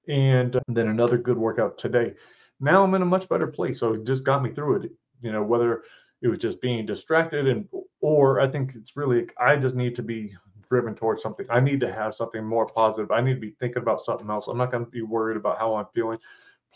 And 0.07 0.55
um, 0.55 0.63
then 0.67 0.87
another 0.87 1.17
good 1.17 1.37
workout 1.37 1.77
today. 1.77 2.13
Now 2.59 2.83
I'm 2.83 2.93
in 2.95 3.01
a 3.01 3.05
much 3.05 3.29
better 3.29 3.47
place. 3.47 3.79
So 3.79 3.93
it 3.93 4.05
just 4.05 4.23
got 4.23 4.41
me 4.41 4.51
through 4.51 4.83
it. 4.83 4.91
You 5.21 5.31
know, 5.31 5.43
whether 5.43 5.83
it 6.21 6.27
was 6.27 6.39
just 6.39 6.61
being 6.61 6.85
distracted 6.85 7.47
and 7.47 7.67
or 7.99 8.39
I 8.39 8.47
think 8.47 8.73
it's 8.75 8.95
really 8.95 9.27
I 9.39 9.55
just 9.57 9.75
need 9.75 9.95
to 9.95 10.03
be 10.03 10.35
driven 10.69 10.95
towards 10.95 11.21
something. 11.21 11.45
I 11.49 11.59
need 11.59 11.81
to 11.81 11.91
have 11.91 12.15
something 12.15 12.45
more 12.45 12.65
positive. 12.65 13.11
I 13.11 13.21
need 13.21 13.35
to 13.35 13.39
be 13.39 13.55
thinking 13.59 13.81
about 13.81 14.01
something 14.01 14.29
else. 14.29 14.47
I'm 14.47 14.57
not 14.57 14.71
going 14.71 14.85
to 14.85 14.91
be 14.91 15.01
worried 15.01 15.37
about 15.37 15.59
how 15.59 15.75
I'm 15.75 15.87
feeling. 15.93 16.17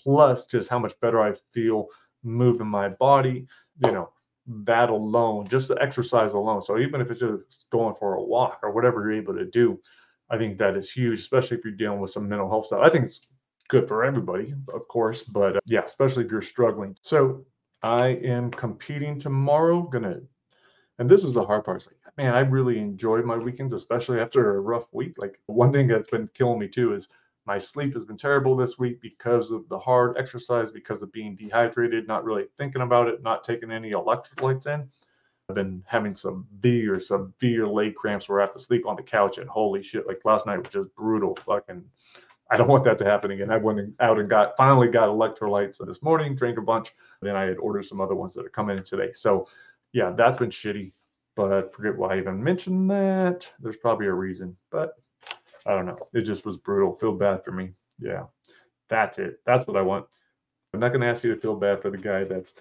Plus, 0.02 0.46
just 0.46 0.70
how 0.70 0.80
much 0.80 1.00
better 1.00 1.22
I 1.22 1.34
feel 1.54 1.88
moving 2.24 2.68
my 2.68 2.90
body. 2.90 3.48
You 3.84 3.92
know, 3.92 4.10
that 4.48 4.90
alone, 4.90 5.48
just 5.48 5.68
the 5.68 5.82
exercise 5.82 6.32
alone. 6.32 6.62
So 6.62 6.78
even 6.78 7.02
if 7.02 7.10
it's 7.12 7.22
just 7.22 7.66
going 7.72 7.96
for 7.96 8.16
a 8.16 8.24
walk 8.24 8.60
or 8.64 8.72
whatever 8.72 9.02
you're 9.02 9.20
able 9.20 9.36
to 9.36 9.46
do, 9.46 9.80
I 10.30 10.38
think 10.38 10.58
that 10.58 10.76
is 10.76 10.92
huge, 10.92 11.20
especially 11.20 11.58
if 11.58 11.64
you're 11.64 11.74
dealing 11.74 12.00
with 12.00 12.12
some 12.12 12.28
mental 12.28 12.50
health 12.50 12.68
stuff. 12.68 12.82
I 12.84 12.90
think 12.90 13.06
it's 13.06 13.28
good 13.68 13.88
for 13.88 14.04
everybody, 14.04 14.54
of 14.74 14.88
course, 14.88 15.24
but 15.24 15.58
uh, 15.58 15.60
yeah, 15.66 15.84
especially 15.86 16.26
if 16.26 16.32
you're 16.32 16.42
struggling. 16.42 16.96
So 17.02 17.46
I 17.84 18.08
am 18.08 18.52
competing 18.52 19.20
tomorrow. 19.20 19.82
Gonna, 19.82 20.22
and 21.00 21.10
this 21.10 21.24
is 21.24 21.34
the 21.34 21.46
hard 21.46 21.64
part. 21.64 21.78
It's 21.78 21.88
like, 21.88 21.98
man, 22.18 22.34
I 22.34 22.40
really 22.40 22.80
enjoy 22.80 23.22
my 23.22 23.38
weekends, 23.38 23.74
especially 23.74 24.20
after 24.20 24.56
a 24.56 24.62
rough 24.62 24.88
week. 24.92 25.14
Like 25.18 25.40
one 25.48 25.72
thing 25.72 25.88
that's 25.88 26.10
been 26.10 26.30
killing 26.34 26.60
me 26.60 26.68
too 26.68 26.94
is 26.94 27.10
my 27.46 27.60
sleep 27.60 27.94
has 27.94 28.06
been 28.06 28.18
terrible 28.18 28.56
this 28.56 28.80
week 28.80 29.00
because 29.02 29.52
of 29.52 29.68
the 29.70 29.78
hard 29.78 30.18
exercise, 30.18 30.72
because 30.72 31.02
of 31.02 31.12
being 31.12 31.36
dehydrated, 31.36 32.08
not 32.08 32.26
really 32.26 32.46
thinking 32.58 32.82
about 32.82 33.08
it, 33.08 33.22
not 33.22 33.44
taking 33.44 33.72
any 33.72 33.92
electrolytes 33.92 34.68
in. 34.68 34.90
I've 35.48 35.56
been 35.56 35.84
having 35.86 36.16
some 36.16 36.48
severe, 36.56 37.00
severe 37.00 37.68
leg 37.68 37.94
cramps 37.94 38.28
where 38.28 38.42
I 38.42 38.46
have 38.46 38.54
to 38.54 38.60
sleep 38.60 38.88
on 38.88 38.96
the 38.96 39.04
couch, 39.04 39.38
and 39.38 39.48
holy 39.48 39.84
shit, 39.84 40.08
like 40.08 40.22
last 40.26 40.48
night 40.48 40.58
was 40.58 40.70
just 40.70 40.96
brutal. 40.96 41.38
Fucking, 41.46 41.84
I 42.50 42.58
don't 42.58 42.68
want 42.68 42.84
that 42.86 42.98
to 43.00 43.06
happen 43.06 43.30
again. 43.30 43.52
I 43.52 43.58
went 43.58 43.94
out 44.00 44.20
and 44.20 44.28
got 44.28 44.58
finally 44.58 44.88
got 44.88 45.10
electrolytes 45.10 45.86
this 45.86 46.02
morning, 46.02 46.36
drank 46.36 46.58
a 46.58 46.62
bunch. 46.62 46.94
Then 47.22 47.36
I 47.36 47.44
had 47.44 47.58
ordered 47.58 47.86
some 47.86 48.02
other 48.02 48.16
ones 48.16 48.34
that 48.34 48.46
are 48.46 48.50
coming 48.50 48.78
in 48.78 48.84
today. 48.84 49.12
So, 49.14 49.48
yeah, 49.94 50.12
that's 50.18 50.40
been 50.40 50.50
shitty. 50.50 50.94
But 51.36 51.76
forget 51.76 51.96
why 51.96 52.16
I 52.16 52.18
even 52.18 52.44
mentioned 52.44 52.90
that. 52.90 53.48
There's 53.60 53.78
probably 53.78 54.08
a 54.08 54.14
reason, 54.14 54.58
but 54.72 54.94
I 55.66 55.72
don't 55.72 55.86
know. 55.86 56.08
It 56.14 56.22
just 56.22 56.46
was 56.46 56.58
brutal. 56.58 56.96
Feel 56.96 57.14
bad 57.14 57.44
for 57.44 57.52
me. 57.52 57.72
Yeah, 58.00 58.24
that's 58.90 59.18
it. 59.20 59.40
That's 59.46 59.68
what 59.68 59.78
I 59.78 59.82
want. 59.82 60.06
I'm 60.74 60.80
not 60.80 60.90
going 60.90 61.02
to 61.02 61.08
ask 61.08 61.24
you 61.24 61.34
to 61.34 61.40
feel 61.40 61.56
bad 61.56 61.82
for 61.82 61.90
the 61.90 61.98
guy 61.98 62.24
that's 62.24 62.54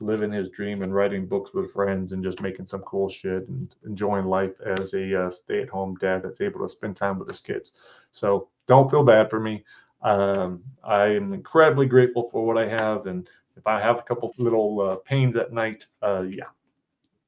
living 0.00 0.32
his 0.32 0.50
dream 0.50 0.82
and 0.82 0.94
writing 0.94 1.26
books 1.26 1.54
with 1.54 1.72
friends 1.72 2.12
and 2.12 2.24
just 2.24 2.40
making 2.40 2.66
some 2.66 2.80
cool 2.82 3.08
shit 3.08 3.48
and 3.48 3.74
enjoying 3.84 4.26
life 4.26 4.60
as 4.60 4.94
a 4.94 5.24
uh, 5.24 5.30
stay-at-home 5.30 5.96
dad 6.00 6.22
that's 6.22 6.40
able 6.40 6.60
to 6.60 6.68
spend 6.68 6.96
time 6.96 7.18
with 7.18 7.28
his 7.28 7.40
kids. 7.40 7.72
So 8.10 8.48
don't 8.66 8.90
feel 8.90 9.04
bad 9.04 9.30
for 9.30 9.40
me. 9.40 9.64
Um, 10.02 10.62
I 10.82 11.06
am 11.06 11.32
incredibly 11.32 11.86
grateful 11.86 12.28
for 12.30 12.44
what 12.44 12.58
I 12.58 12.68
have, 12.68 13.06
and 13.06 13.28
if 13.56 13.66
I 13.66 13.80
have 13.80 13.98
a 13.98 14.02
couple 14.02 14.34
little 14.36 14.80
uh, 14.80 14.96
pains 14.96 15.36
at 15.36 15.52
night, 15.52 15.86
uh, 16.02 16.22
yeah, 16.22 16.46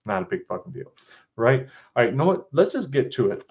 not 0.05 0.23
a 0.23 0.27
big 0.27 0.45
fucking 0.47 0.73
deal, 0.73 0.93
right? 1.37 1.69
All 1.95 2.03
right, 2.03 2.11
you 2.11 2.17
know 2.17 2.27
what? 2.27 2.49
Let's 2.53 2.73
just 2.73 2.91
get 2.91 3.13
to 3.13 3.31
it. 3.31 3.45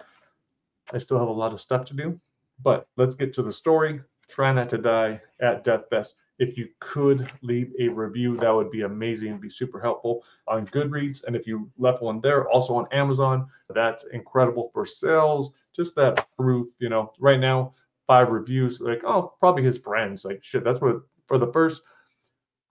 I 0.92 0.98
still 0.98 1.20
have 1.20 1.28
a 1.28 1.32
lot 1.32 1.54
of 1.54 1.62
stuff 1.62 1.86
to 1.86 1.94
do, 1.94 2.20
but 2.62 2.88
let's 2.98 3.16
get 3.16 3.34
to 3.34 3.44
the 3.44 3.52
story. 3.52 4.02
Try 4.30 4.52
not 4.52 4.70
to 4.72 4.78
die 4.78 5.22
at 5.42 5.64
Dethfest. 5.64 6.16
If 6.40 6.58
you 6.58 6.68
could 6.80 7.32
leave 7.42 7.72
a 7.80 7.88
review, 7.88 8.36
that 8.38 8.50
would 8.50 8.72
be 8.72 8.82
amazing 8.82 9.38
be 9.38 9.50
super 9.50 9.80
helpful 9.80 10.24
on 10.48 10.68
Goodreads. 10.68 11.24
And 11.26 11.36
if 11.36 11.46
you 11.46 11.70
left 11.78 12.02
one 12.02 12.20
there, 12.22 12.50
also 12.50 12.76
on 12.76 12.88
Amazon, 12.92 13.48
that's 13.70 14.06
incredible 14.06 14.72
for 14.74 14.86
sales. 14.86 15.54
Just 15.76 15.96
that 15.96 16.28
proof, 16.36 16.68
you 16.80 16.90
know, 16.90 17.14
right 17.20 17.40
now, 17.40 17.74
five 18.08 18.30
reviews, 18.30 18.82
like, 18.82 19.04
oh, 19.06 19.34
probably 19.40 19.64
his 19.64 19.78
friends. 19.78 20.26
Like, 20.26 20.44
shit, 20.44 20.64
that's 20.64 20.82
what 20.82 21.02
for 21.28 21.38
the 21.38 21.52
first. 21.52 21.84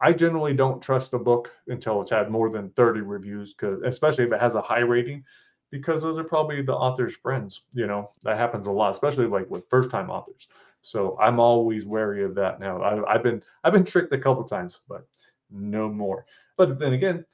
I 0.00 0.12
generally 0.12 0.52
don't 0.52 0.82
trust 0.82 1.12
a 1.12 1.18
book 1.18 1.48
until 1.68 2.02
it's 2.02 2.10
had 2.10 2.28
more 2.28 2.50
than 2.50 2.70
30 2.70 3.02
reviews, 3.02 3.54
because 3.54 3.80
especially 3.82 4.24
if 4.24 4.32
it 4.32 4.40
has 4.40 4.56
a 4.56 4.60
high 4.60 4.80
rating, 4.80 5.24
because 5.72 6.02
those 6.02 6.18
are 6.18 6.24
probably 6.24 6.62
the 6.62 6.74
author's 6.74 7.16
friends. 7.16 7.62
You 7.72 7.88
know, 7.88 8.10
that 8.22 8.36
happens 8.36 8.68
a 8.68 8.70
lot, 8.70 8.90
especially 8.90 9.26
like 9.26 9.50
with 9.50 9.68
first 9.68 9.90
time 9.90 10.10
authors. 10.10 10.46
So 10.82 11.18
I'm 11.20 11.40
always 11.40 11.86
wary 11.86 12.22
of 12.22 12.34
that 12.36 12.60
now. 12.60 12.80
I, 12.82 13.14
have 13.14 13.22
been 13.24 13.42
I've 13.64 13.72
been 13.72 13.84
tricked 13.84 14.12
a 14.12 14.18
couple 14.18 14.44
times, 14.44 14.80
but 14.88 15.08
no 15.50 15.88
more. 15.88 16.26
But 16.56 16.78
then 16.78 16.92
again, 16.92 17.24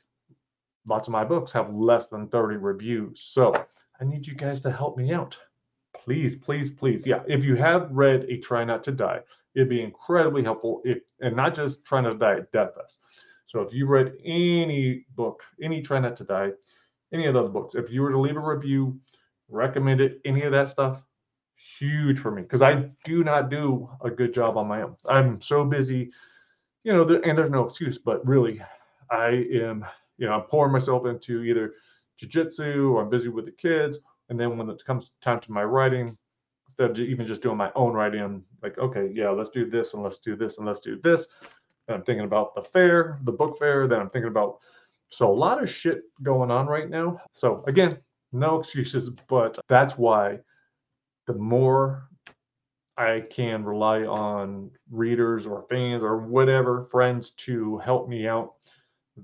lots 0.86 1.08
of 1.08 1.12
my 1.12 1.24
books 1.24 1.52
have 1.52 1.74
less 1.74 2.06
than 2.06 2.28
30 2.28 2.56
reviews. 2.56 3.20
So 3.20 3.52
I 4.00 4.04
need 4.04 4.26
you 4.26 4.34
guys 4.34 4.62
to 4.62 4.70
help 4.70 4.96
me 4.96 5.12
out. 5.12 5.36
Please, 6.04 6.36
please, 6.36 6.70
please. 6.70 7.04
Yeah, 7.04 7.22
if 7.26 7.42
you 7.42 7.56
have 7.56 7.90
read 7.90 8.24
a 8.28 8.38
Try 8.38 8.64
Not 8.64 8.84
to 8.84 8.92
Die, 8.92 9.20
it'd 9.54 9.68
be 9.68 9.82
incredibly 9.82 10.44
helpful 10.44 10.80
if 10.84 10.98
and 11.20 11.34
not 11.34 11.56
just 11.56 11.84
Try 11.84 12.00
Not 12.02 12.12
to 12.12 12.18
Die 12.18 12.36
at 12.36 12.52
Dethfest. 12.52 12.98
So 13.46 13.62
if 13.62 13.72
you 13.72 13.86
read 13.86 14.12
any 14.24 15.06
book, 15.16 15.42
any 15.60 15.82
Try 15.82 15.98
Not 15.98 16.16
to 16.16 16.24
Die, 16.24 16.50
any 17.12 17.26
of 17.26 17.34
those 17.34 17.50
books. 17.50 17.74
If 17.74 17.90
you 17.90 18.02
were 18.02 18.10
to 18.10 18.18
leave 18.18 18.36
a 18.36 18.40
review, 18.40 18.98
recommend 19.48 20.00
it, 20.00 20.20
any 20.24 20.42
of 20.42 20.52
that 20.52 20.68
stuff, 20.68 21.02
huge 21.78 22.18
for 22.18 22.30
me 22.30 22.42
because 22.42 22.62
I 22.62 22.90
do 23.04 23.24
not 23.24 23.50
do 23.50 23.88
a 24.02 24.10
good 24.10 24.32
job 24.34 24.56
on 24.56 24.66
my 24.66 24.82
own. 24.82 24.96
I'm 25.06 25.40
so 25.40 25.64
busy, 25.64 26.10
you 26.84 26.92
know, 26.92 27.02
and 27.24 27.36
there's 27.36 27.50
no 27.50 27.64
excuse, 27.64 27.98
but 27.98 28.26
really, 28.26 28.60
I 29.10 29.46
am, 29.52 29.84
you 30.18 30.26
know, 30.26 30.34
I'm 30.34 30.42
pouring 30.42 30.72
myself 30.72 31.06
into 31.06 31.42
either 31.42 31.74
jujitsu 32.22 32.90
or 32.90 33.02
I'm 33.02 33.10
busy 33.10 33.28
with 33.28 33.46
the 33.46 33.52
kids. 33.52 33.98
And 34.28 34.38
then 34.38 34.58
when 34.58 34.68
it 34.68 34.84
comes 34.84 35.12
time 35.22 35.40
to 35.40 35.52
my 35.52 35.64
writing, 35.64 36.16
instead 36.66 36.90
of 36.90 36.98
even 36.98 37.26
just 37.26 37.42
doing 37.42 37.56
my 37.56 37.72
own 37.74 37.94
writing, 37.94 38.20
I'm 38.20 38.44
like, 38.62 38.78
okay, 38.78 39.10
yeah, 39.14 39.30
let's 39.30 39.50
do 39.50 39.68
this 39.70 39.94
and 39.94 40.02
let's 40.02 40.18
do 40.18 40.36
this 40.36 40.58
and 40.58 40.66
let's 40.66 40.80
do 40.80 41.00
this. 41.02 41.28
And 41.86 41.96
I'm 41.96 42.02
thinking 42.02 42.26
about 42.26 42.54
the 42.54 42.62
fair, 42.62 43.18
the 43.22 43.32
book 43.32 43.58
fair. 43.58 43.86
Then 43.86 44.00
I'm 44.00 44.10
thinking 44.10 44.30
about 44.30 44.58
so 45.10 45.30
a 45.30 45.34
lot 45.34 45.62
of 45.62 45.70
shit 45.70 46.02
going 46.22 46.50
on 46.50 46.66
right 46.66 46.88
now. 46.88 47.20
So 47.32 47.64
again, 47.66 47.98
no 48.32 48.60
excuses, 48.60 49.10
but 49.28 49.58
that's 49.68 49.96
why 49.96 50.38
the 51.26 51.34
more 51.34 52.08
I 52.96 53.24
can 53.30 53.64
rely 53.64 54.02
on 54.02 54.70
readers 54.90 55.46
or 55.46 55.64
fans 55.70 56.02
or 56.02 56.18
whatever 56.18 56.84
friends 56.84 57.30
to 57.32 57.78
help 57.78 58.08
me 58.08 58.26
out, 58.26 58.54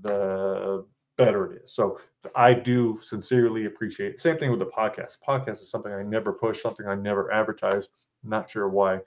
the 0.01 0.85
better 1.17 1.51
it 1.51 1.63
is. 1.63 1.73
So 1.73 1.99
I 2.35 2.53
do 2.53 2.99
sincerely 3.01 3.65
appreciate. 3.65 4.21
Same 4.21 4.37
thing 4.37 4.51
with 4.51 4.59
the 4.59 4.65
podcast. 4.65 5.17
Podcast 5.27 5.61
is 5.61 5.69
something 5.69 5.91
I 5.91 6.03
never 6.03 6.33
push, 6.33 6.61
something 6.61 6.87
I 6.87 6.95
never 6.95 7.31
advertise. 7.31 7.89
Not 8.23 8.49
sure 8.49 8.69
why, 8.69 8.99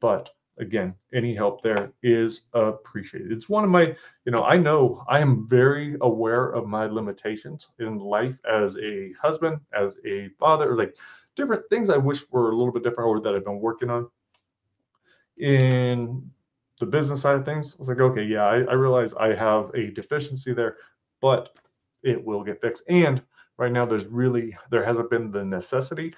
but 0.00 0.30
again, 0.62 0.94
any 1.12 1.34
help 1.34 1.62
there 1.62 1.92
is 2.02 2.46
appreciated. 2.54 3.32
It's 3.32 3.48
one 3.48 3.64
of 3.64 3.70
my, 3.70 3.94
you 4.24 4.32
know, 4.32 4.44
I 4.44 4.56
know 4.56 5.04
I 5.08 5.18
am 5.18 5.46
very 5.48 5.96
aware 6.00 6.50
of 6.50 6.66
my 6.66 6.86
limitations 6.86 7.68
in 7.78 7.98
life 7.98 8.38
as 8.50 8.76
a 8.78 9.12
husband, 9.20 9.60
as 9.78 9.98
a 10.06 10.28
father, 10.38 10.74
like 10.74 10.96
different 11.36 11.68
things 11.68 11.90
I 11.90 11.98
wish 11.98 12.30
were 12.30 12.50
a 12.50 12.56
little 12.56 12.72
bit 12.72 12.82
different 12.82 13.08
or 13.08 13.20
that 13.20 13.34
I've 13.34 13.44
been 13.44 13.60
working 13.60 13.90
on. 13.90 14.08
In 15.38 16.30
the 16.78 16.86
business 16.86 17.22
side 17.22 17.36
of 17.36 17.44
things, 17.44 17.74
I 17.74 17.78
was 17.78 17.88
like, 17.88 18.00
okay, 18.00 18.24
yeah, 18.24 18.44
I, 18.44 18.62
I 18.62 18.74
realize 18.74 19.12
I 19.14 19.34
have 19.34 19.70
a 19.74 19.90
deficiency 19.90 20.54
there, 20.54 20.76
but 21.20 21.56
it 22.02 22.22
will 22.22 22.42
get 22.42 22.60
fixed. 22.60 22.84
And 22.88 23.22
right 23.56 23.72
now, 23.72 23.84
there's 23.84 24.06
really, 24.06 24.56
there 24.70 24.84
hasn't 24.84 25.10
been 25.10 25.30
the 25.30 25.44
necessity 25.44 26.14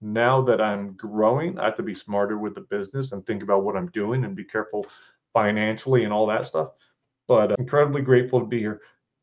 now 0.00 0.42
that 0.42 0.60
I'm 0.60 0.92
growing, 0.94 1.58
I 1.58 1.66
have 1.66 1.76
to 1.76 1.82
be 1.82 1.94
smarter 1.94 2.38
with 2.38 2.54
the 2.54 2.62
business 2.62 3.12
and 3.12 3.26
think 3.26 3.42
about 3.42 3.64
what 3.64 3.76
I'm 3.76 3.90
doing 3.90 4.24
and 4.24 4.36
be 4.36 4.44
careful 4.44 4.86
financially 5.32 6.04
and 6.04 6.12
all 6.12 6.26
that 6.26 6.46
stuff. 6.46 6.70
But 7.28 7.52
I'm 7.52 7.56
incredibly 7.58 8.02
grateful 8.02 8.40
to 8.40 8.46
be 8.46 8.58
here. 8.58 8.82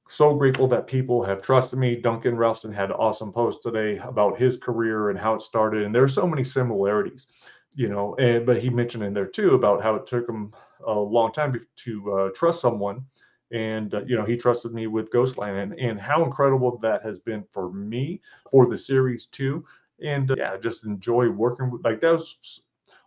So 0.10 0.36
grateful 0.36 0.68
that 0.68 0.88
people 0.88 1.24
have 1.24 1.42
trusted 1.42 1.80
me. 1.80 1.96
Duncan 1.96 2.36
Ralston 2.36 2.74
had 2.74 2.90
an 2.90 2.98
awesome 2.98 3.32
post 3.32 3.64
today 3.64 4.00
about 4.00 4.38
his 4.38 4.58
career 4.58 5.10
and 5.10 5.18
how 5.18 5.34
it 5.36 5.42
started. 5.42 5.84
And 5.84 5.96
there 5.96 6.04
are 6.04 6.10
so 6.10 6.28
many 6.28 6.44
similarities, 6.44 7.28
you 7.74 7.88
know, 7.88 8.16
and 8.16 8.46
but 8.46 8.62
he 8.62 8.70
mentioned 8.70 9.04
in 9.04 9.14
there 9.14 9.28
too 9.28 9.54
about 9.54 9.82
how 9.82 9.96
it 9.96 10.06
took 10.06 10.28
him 10.28 10.54
a 10.86 10.94
long 10.94 11.32
time 11.32 11.66
to 11.78 12.14
uh, 12.14 12.30
trust 12.36 12.60
someone 12.60 13.06
and 13.54 13.94
uh, 13.94 14.02
you 14.06 14.18
know 14.18 14.26
he 14.26 14.36
trusted 14.36 14.74
me 14.74 14.88
with 14.88 15.12
ghostland 15.12 15.58
and, 15.58 15.80
and 15.80 16.02
how 16.02 16.26
incredible 16.26 16.78
that 16.80 17.04
has 17.04 17.20
been 17.20 17.44
for 17.52 17.72
me 17.72 18.20
for 18.52 18.66
the 18.66 18.78
series 18.78 19.28
too 19.28 19.64
and 20.02 20.32
uh, 20.32 20.36
yeah, 20.38 20.58
just 20.58 20.86
enjoy 20.86 21.30
working 21.30 21.70
with 21.70 21.84
like 21.84 22.02
those. 22.02 22.62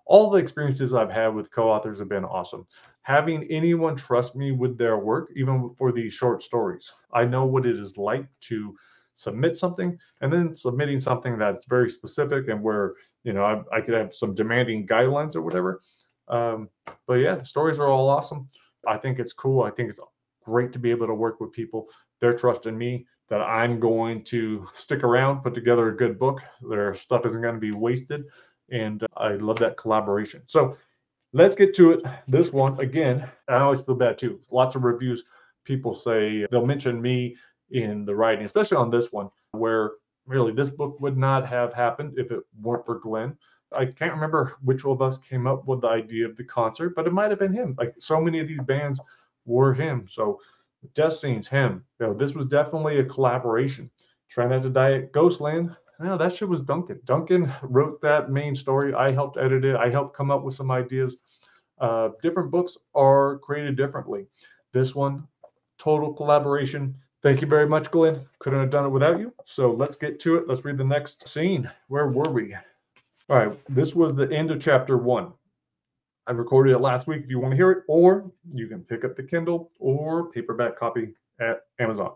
All 0.07 0.31
the 0.31 0.38
experiences 0.38 0.95
I've 0.95 1.11
had 1.11 1.35
with 1.35 1.50
co-authors 1.50 1.99
have 1.99 2.09
been 2.09 2.25
awesome. 2.25 2.66
Having 3.02 3.45
anyone 3.50 3.97
trust 3.97 4.37
me 4.37 4.52
with 4.52 4.78
their 4.78 4.99
work, 4.99 5.31
even 5.35 5.75
for 5.76 5.90
these 5.90 6.12
short 6.12 6.43
stories, 6.43 6.93
I 7.12 7.25
know 7.25 7.45
what 7.45 7.66
it 7.66 7.76
is 7.76 7.97
like 7.97 8.26
to 8.43 8.76
submit 9.14 9.57
something 9.57 9.99
and 10.21 10.33
then 10.33 10.55
submitting 10.55 11.00
something 11.00 11.38
that's 11.38 11.66
very 11.66 11.90
specific 11.90 12.49
and 12.49 12.62
where 12.62 12.95
you 13.25 13.33
know 13.33 13.45
I, 13.45 13.78
I 13.78 13.81
could 13.81 13.95
have 13.95 14.14
some 14.14 14.35
demanding 14.35 14.87
guidelines 14.87 15.35
or 15.35 15.43
whatever. 15.43 15.81
Um, 16.28 16.69
but 17.07 17.14
yeah, 17.14 17.35
the 17.37 17.47
stories 17.47 17.78
are 17.78 17.88
all 17.88 18.09
awesome. 18.09 18.49
I 18.87 18.99
think 18.99 19.19
it's 19.19 19.33
cool. 19.33 19.62
I 19.62 19.71
think 19.71 19.88
it's 19.88 20.00
great 20.45 20.73
to 20.73 20.78
be 20.78 20.90
able 20.90 21.07
to 21.07 21.14
work 21.14 21.40
with 21.40 21.52
people. 21.52 21.88
They're 22.21 22.38
trusting 22.38 22.76
me 22.76 23.07
that 23.28 23.40
I'm 23.40 23.80
going 23.80 24.23
to 24.25 24.66
stick 24.75 25.02
around, 25.02 25.42
put 25.42 25.54
together 25.54 25.88
a 25.88 25.97
good 25.97 26.18
book. 26.18 26.42
Their 26.68 26.95
stuff 26.95 27.26
isn't 27.26 27.42
going 27.42 27.54
to 27.54 27.61
be 27.61 27.73
wasted. 27.73 28.25
And 28.71 29.02
uh, 29.02 29.06
I 29.16 29.33
love 29.35 29.59
that 29.59 29.76
collaboration. 29.76 30.42
So 30.47 30.76
let's 31.33 31.54
get 31.54 31.75
to 31.76 31.92
it. 31.92 32.04
This 32.28 32.52
one, 32.52 32.78
again, 32.80 33.28
I 33.49 33.56
always 33.56 33.80
feel 33.80 33.95
bad 33.95 34.18
too. 34.18 34.40
Lots 34.50 34.76
of 34.76 34.85
reviews, 34.85 35.25
people 35.64 35.95
say 35.95 36.47
they'll 36.50 36.66
mention 36.66 37.02
me 37.02 37.37
in 37.71 38.04
the 38.04 38.14
writing, 38.14 38.45
especially 38.45 38.76
on 38.76 38.90
this 38.90 39.12
one, 39.12 39.28
where 39.50 39.92
really 40.26 40.52
this 40.52 40.71
book 40.71 41.00
would 41.00 41.16
not 41.16 41.47
have 41.47 41.73
happened 41.73 42.14
if 42.16 42.30
it 42.30 42.40
weren't 42.61 42.87
for 42.87 42.99
Glenn. 42.99 43.37
I 43.73 43.87
can't 43.87 44.14
remember 44.14 44.56
which 44.62 44.85
of 44.85 45.02
us 45.02 45.18
came 45.18 45.47
up 45.47 45.66
with 45.66 45.80
the 45.80 45.88
idea 45.88 46.26
of 46.26 46.37
the 46.37 46.45
concert, 46.45 46.95
but 46.95 47.06
it 47.06 47.12
might 47.12 47.30
have 47.30 47.40
been 47.40 47.52
him. 47.52 47.75
Like 47.76 47.95
so 47.99 48.21
many 48.21 48.38
of 48.38 48.47
these 48.47 48.62
bands 48.62 49.00
were 49.45 49.75
him. 49.75 50.06
So 50.09 50.40
Death 50.95 51.14
Scenes, 51.14 51.49
him. 51.49 51.85
You 52.00 52.07
know, 52.07 52.14
this 52.14 52.35
was 52.35 52.47
definitely 52.47 52.99
a 52.99 53.05
collaboration. 53.05 53.90
Try 54.28 54.47
not 54.47 54.62
to 54.62 54.71
die 54.71 54.95
at 54.95 55.12
Ghostland. 55.12 55.75
No, 55.99 56.19
that 56.19 56.37
shit 56.37 56.49
was 56.49 56.62
Duncan. 56.62 57.00
Duncan 57.05 57.52
wrote 57.62 58.00
that 58.02 58.31
main 58.31 58.55
story. 58.55 58.93
I 58.93 59.12
helped 59.12 59.38
edit 59.38 59.64
it. 59.64 59.76
I 59.76 59.88
helped 59.88 60.16
come 60.16 60.31
up 60.31 60.43
with 60.43 60.55
some 60.55 60.71
ideas. 60.71 61.16
Uh, 61.78 62.11
different 62.23 62.50
books 62.50 62.76
are 62.95 63.38
created 63.38 63.76
differently. 63.76 64.26
This 64.73 64.95
one, 64.95 65.26
total 65.78 66.12
collaboration. 66.12 66.95
Thank 67.23 67.40
you 67.40 67.47
very 67.47 67.66
much, 67.66 67.90
Glenn. 67.90 68.26
Couldn't 68.38 68.61
have 68.61 68.71
done 68.71 68.85
it 68.85 68.90
without 68.90 69.19
you. 69.19 69.33
So 69.47 69.73
let's 69.73 69.97
get 69.97 70.21
to 70.21 70.37
it. 70.37 70.47
Let's 70.47 70.64
read 70.64 70.78
the 70.78 70.85
next 70.85 71.26
scene. 71.26 71.71
Where 71.88 72.09
were 72.09 72.31
we? 72.31 72.55
All 73.28 73.37
right, 73.37 73.75
this 73.75 73.95
was 73.95 74.14
the 74.14 74.31
end 74.31 74.50
of 74.50 74.61
chapter 74.61 74.97
one. 74.97 75.33
I 76.26 76.33
recorded 76.33 76.73
it 76.73 76.78
last 76.78 77.06
week 77.06 77.23
if 77.23 77.30
you 77.30 77.38
want 77.38 77.52
to 77.52 77.56
hear 77.56 77.71
it, 77.71 77.85
or 77.87 78.30
you 78.52 78.66
can 78.66 78.80
pick 78.80 79.04
up 79.04 79.16
the 79.16 79.23
Kindle 79.23 79.71
or 79.78 80.30
paperback 80.33 80.78
copy 80.78 81.14
at 81.40 81.62
Amazon. 81.78 82.12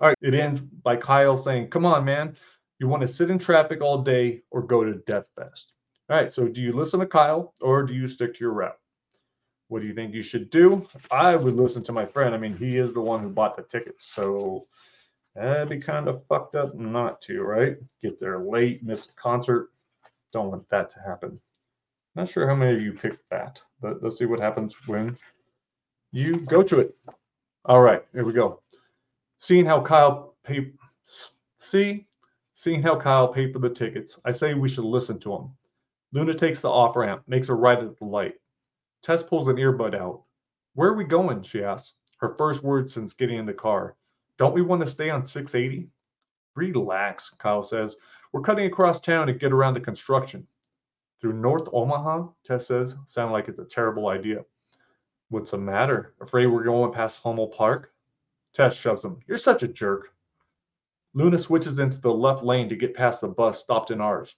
All 0.00 0.08
right, 0.08 0.16
it 0.22 0.34
ends 0.34 0.60
by 0.60 0.96
Kyle 0.96 1.36
saying, 1.36 1.68
Come 1.68 1.84
on, 1.84 2.04
man. 2.04 2.36
You 2.78 2.88
want 2.88 3.02
to 3.02 3.08
sit 3.08 3.30
in 3.30 3.38
traffic 3.38 3.82
all 3.82 3.98
day 3.98 4.42
or 4.50 4.62
go 4.62 4.82
to 4.84 4.94
Death 5.06 5.26
Fest? 5.36 5.74
All 6.08 6.16
right, 6.16 6.32
so 6.32 6.48
do 6.48 6.62
you 6.62 6.72
listen 6.72 7.00
to 7.00 7.06
Kyle 7.06 7.54
or 7.60 7.82
do 7.82 7.92
you 7.92 8.08
stick 8.08 8.34
to 8.34 8.40
your 8.40 8.52
route? 8.52 8.78
What 9.68 9.82
do 9.82 9.86
you 9.86 9.94
think 9.94 10.14
you 10.14 10.22
should 10.22 10.50
do? 10.50 10.88
I 11.10 11.36
would 11.36 11.56
listen 11.56 11.82
to 11.84 11.92
my 11.92 12.06
friend. 12.06 12.34
I 12.34 12.38
mean, 12.38 12.56
he 12.56 12.78
is 12.78 12.92
the 12.92 13.00
one 13.00 13.22
who 13.22 13.28
bought 13.28 13.56
the 13.56 13.62
tickets. 13.62 14.06
So 14.06 14.66
that'd 15.34 15.68
be 15.68 15.78
kind 15.78 16.08
of 16.08 16.26
fucked 16.26 16.56
up 16.56 16.74
not 16.74 17.20
to, 17.22 17.42
right? 17.42 17.76
Get 18.02 18.18
there 18.18 18.40
late, 18.40 18.82
miss 18.82 19.06
the 19.06 19.12
concert. 19.12 19.68
Don't 20.32 20.50
want 20.50 20.68
that 20.70 20.90
to 20.90 21.00
happen. 21.00 21.38
Not 22.16 22.28
sure 22.28 22.48
how 22.48 22.54
many 22.54 22.74
of 22.76 22.82
you 22.82 22.92
picked 22.92 23.28
that, 23.30 23.62
but 23.80 24.02
let's 24.02 24.18
see 24.18 24.26
what 24.26 24.40
happens 24.40 24.76
when 24.86 25.16
you 26.12 26.38
go 26.40 26.62
to 26.62 26.80
it. 26.80 26.96
All 27.64 27.80
right, 27.80 28.04
here 28.12 28.24
we 28.24 28.32
go. 28.32 28.62
Seeing 29.38 29.64
how 29.64 29.80
Kyle 29.80 30.34
paid, 30.44 30.72
see, 31.56 32.06
seeing 32.54 32.82
how 32.82 32.96
Kyle 32.96 33.28
paid 33.28 33.52
for 33.52 33.58
the 33.60 33.70
tickets, 33.70 34.18
I 34.24 34.32
say 34.32 34.54
we 34.54 34.68
should 34.68 34.84
listen 34.84 35.18
to 35.20 35.34
him. 35.34 35.50
Luna 36.12 36.34
takes 36.34 36.60
the 36.60 36.68
off 36.68 36.96
ramp, 36.96 37.22
makes 37.28 37.48
a 37.48 37.54
right 37.54 37.78
at 37.78 37.96
the 37.96 38.04
light. 38.04 38.34
Tess 39.02 39.22
pulls 39.22 39.48
an 39.48 39.56
earbud 39.56 39.94
out. 39.94 40.22
Where 40.74 40.88
are 40.88 40.96
we 40.96 41.04
going? 41.04 41.42
She 41.42 41.62
asks. 41.62 41.94
Her 42.16 42.34
first 42.36 42.62
words 42.62 42.92
since 42.92 43.14
getting 43.14 43.38
in 43.38 43.46
the 43.46 43.54
car. 43.54 43.96
Don't 44.36 44.54
we 44.54 44.60
want 44.60 44.84
to 44.84 44.90
stay 44.90 45.08
on 45.08 45.24
680? 45.24 45.88
Relax, 46.54 47.30
Kyle 47.30 47.62
says. 47.62 47.96
We're 48.32 48.42
cutting 48.42 48.66
across 48.66 49.00
town 49.00 49.26
to 49.28 49.32
get 49.32 49.52
around 49.52 49.74
the 49.74 49.80
construction. 49.80 50.46
Through 51.20 51.34
North 51.34 51.68
Omaha, 51.72 52.28
Tess 52.44 52.66
says. 52.66 52.96
Sound 53.06 53.32
like 53.32 53.48
it's 53.48 53.58
a 53.58 53.64
terrible 53.64 54.08
idea. 54.08 54.44
What's 55.28 55.50
the 55.50 55.58
matter? 55.58 56.14
Afraid 56.20 56.46
we're 56.46 56.64
going 56.64 56.92
past 56.92 57.20
Hummel 57.22 57.48
Park? 57.48 57.92
Tess 58.54 58.74
shoves 58.74 59.04
him. 59.04 59.20
You're 59.26 59.38
such 59.38 59.62
a 59.62 59.68
jerk. 59.68 60.12
Luna 61.14 61.38
switches 61.38 61.78
into 61.78 62.00
the 62.00 62.12
left 62.12 62.42
lane 62.42 62.68
to 62.68 62.76
get 62.76 62.94
past 62.94 63.20
the 63.20 63.28
bus 63.28 63.60
stopped 63.60 63.90
in 63.90 64.00
ours. 64.00 64.36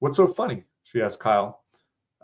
What's 0.00 0.16
so 0.16 0.26
funny? 0.26 0.64
She 0.82 1.00
asks 1.00 1.20
Kyle. 1.20 1.62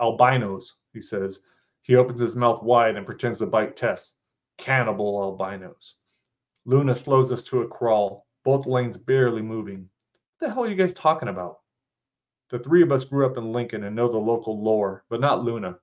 Albinos, 0.00 0.74
he 0.92 1.00
says. 1.00 1.40
He 1.82 1.96
opens 1.96 2.20
his 2.20 2.36
mouth 2.36 2.62
wide 2.62 2.96
and 2.96 3.06
pretends 3.06 3.38
to 3.38 3.46
bite 3.46 3.76
Tess. 3.76 4.14
Cannibal 4.58 5.22
albinos. 5.22 5.96
Luna 6.66 6.94
slows 6.94 7.32
us 7.32 7.42
to 7.44 7.62
a 7.62 7.68
crawl, 7.68 8.26
both 8.44 8.66
lanes 8.66 8.98
barely 8.98 9.40
moving. 9.40 9.88
What 10.38 10.48
the 10.48 10.54
hell 10.54 10.64
are 10.64 10.68
you 10.68 10.74
guys 10.74 10.92
talking 10.92 11.28
about? 11.28 11.59
The 12.50 12.58
three 12.58 12.82
of 12.82 12.90
us 12.90 13.04
grew 13.04 13.26
up 13.26 13.36
in 13.36 13.52
Lincoln 13.52 13.84
and 13.84 13.94
know 13.94 14.08
the 14.08 14.18
local 14.18 14.60
lore, 14.62 15.04
but 15.08 15.20
not 15.20 15.44
Luna. 15.44 15.78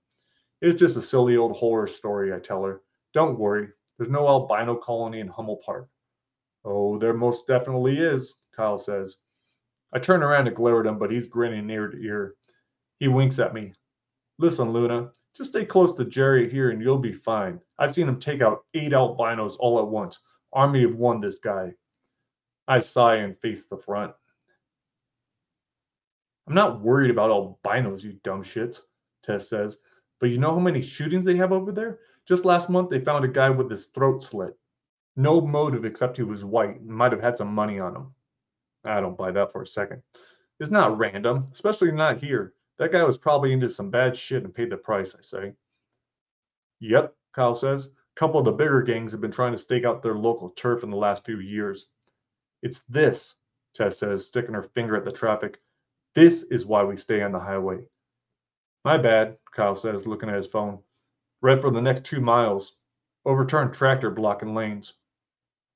It's 0.61 0.79
just 0.79 0.97
a 0.97 1.01
silly 1.01 1.37
old 1.37 1.55
horror 1.55 1.87
story, 1.87 2.33
I 2.33 2.39
tell 2.39 2.63
her. 2.63 2.81
Don't 3.13 3.39
worry, 3.39 3.69
there's 3.97 4.09
no 4.09 4.27
albino 4.27 4.75
colony 4.75 5.21
in 5.21 5.27
Hummel 5.27 5.61
Park. 5.65 5.87
Oh, 6.65 6.97
there 6.97 7.13
most 7.13 7.47
definitely 7.47 7.99
is, 7.99 8.35
Kyle 8.53 8.77
says. 8.77 9.17
I 9.93 9.99
turn 9.99 10.21
around 10.21 10.45
to 10.45 10.51
glare 10.51 10.81
at 10.81 10.85
him, 10.85 10.99
but 10.99 11.09
he's 11.09 11.29
grinning 11.29 11.69
ear 11.69 11.87
to 11.87 11.97
ear. 11.97 12.35
He 12.99 13.07
winks 13.07 13.39
at 13.39 13.53
me. 13.53 13.73
Listen, 14.37 14.73
Luna, 14.73 15.11
just 15.35 15.51
stay 15.51 15.63
close 15.63 15.93
to 15.93 16.03
Jerry 16.05 16.49
here 16.49 16.71
and 16.71 16.81
you'll 16.81 16.97
be 16.97 17.13
fine. 17.13 17.61
I've 17.79 17.93
seen 17.93 18.09
him 18.09 18.19
take 18.19 18.41
out 18.41 18.65
eight 18.73 18.91
albinos 18.91 19.55
all 19.57 19.79
at 19.79 19.87
once. 19.87 20.19
Army 20.51 20.83
of 20.83 20.95
one, 20.95 21.21
this 21.21 21.37
guy. 21.37 21.73
I 22.67 22.81
sigh 22.81 23.17
and 23.17 23.39
face 23.39 23.67
the 23.67 23.77
front. 23.77 24.13
I'm 26.47 26.55
not 26.55 26.81
worried 26.81 27.11
about 27.11 27.29
albinos, 27.29 28.03
you 28.03 28.13
dumb 28.23 28.43
shits, 28.43 28.81
Tess 29.23 29.49
says. 29.49 29.77
But 30.19 30.29
you 30.29 30.37
know 30.37 30.53
how 30.53 30.59
many 30.59 30.81
shootings 30.81 31.25
they 31.25 31.35
have 31.35 31.51
over 31.51 31.71
there? 31.71 31.99
Just 32.27 32.45
last 32.45 32.69
month, 32.69 32.89
they 32.89 32.99
found 32.99 33.25
a 33.25 33.29
guy 33.29 33.49
with 33.49 33.69
his 33.69 33.87
throat 33.87 34.23
slit. 34.23 34.57
No 35.15 35.41
motive 35.41 35.83
except 35.83 36.17
he 36.17 36.23
was 36.23 36.45
white 36.45 36.79
and 36.79 36.87
might 36.87 37.11
have 37.11 37.21
had 37.21 37.37
some 37.37 37.53
money 37.53 37.79
on 37.79 37.95
him. 37.95 38.13
I 38.85 39.01
don't 39.01 39.17
buy 39.17 39.31
that 39.31 39.51
for 39.51 39.61
a 39.61 39.67
second. 39.67 40.01
It's 40.59 40.71
not 40.71 40.97
random, 40.97 41.47
especially 41.51 41.91
not 41.91 42.23
here. 42.23 42.53
That 42.79 42.91
guy 42.91 43.03
was 43.03 43.17
probably 43.17 43.51
into 43.51 43.69
some 43.69 43.89
bad 43.89 44.15
shit 44.15 44.43
and 44.43 44.53
paid 44.53 44.69
the 44.69 44.77
price, 44.77 45.15
I 45.17 45.21
say. 45.21 45.53
Yep, 46.79 47.13
Kyle 47.33 47.55
says. 47.55 47.87
A 47.87 48.19
couple 48.19 48.39
of 48.39 48.45
the 48.45 48.51
bigger 48.51 48.81
gangs 48.81 49.11
have 49.11 49.21
been 49.21 49.31
trying 49.31 49.51
to 49.51 49.57
stake 49.57 49.83
out 49.83 50.01
their 50.01 50.15
local 50.15 50.49
turf 50.51 50.83
in 50.83 50.89
the 50.89 50.97
last 50.97 51.25
few 51.25 51.39
years. 51.39 51.87
It's 52.61 52.81
this, 52.89 53.35
Tess 53.75 53.99
says, 53.99 54.25
sticking 54.25 54.53
her 54.53 54.63
finger 54.63 54.95
at 54.95 55.05
the 55.05 55.11
traffic. 55.11 55.59
This 56.17 56.41
is 56.49 56.65
why 56.65 56.83
we 56.83 56.97
stay 56.97 57.21
on 57.21 57.31
the 57.31 57.39
highway. 57.39 57.77
My 58.83 58.97
bad, 58.97 59.37
Kyle 59.51 59.75
says, 59.75 60.07
looking 60.07 60.29
at 60.29 60.35
his 60.35 60.47
phone. 60.47 60.79
Red 61.43 61.61
for 61.61 61.69
the 61.69 61.79
next 61.79 62.05
two 62.05 62.19
miles. 62.19 62.75
Overturned 63.23 63.75
tractor 63.75 64.09
blocking 64.09 64.55
lanes. 64.55 64.95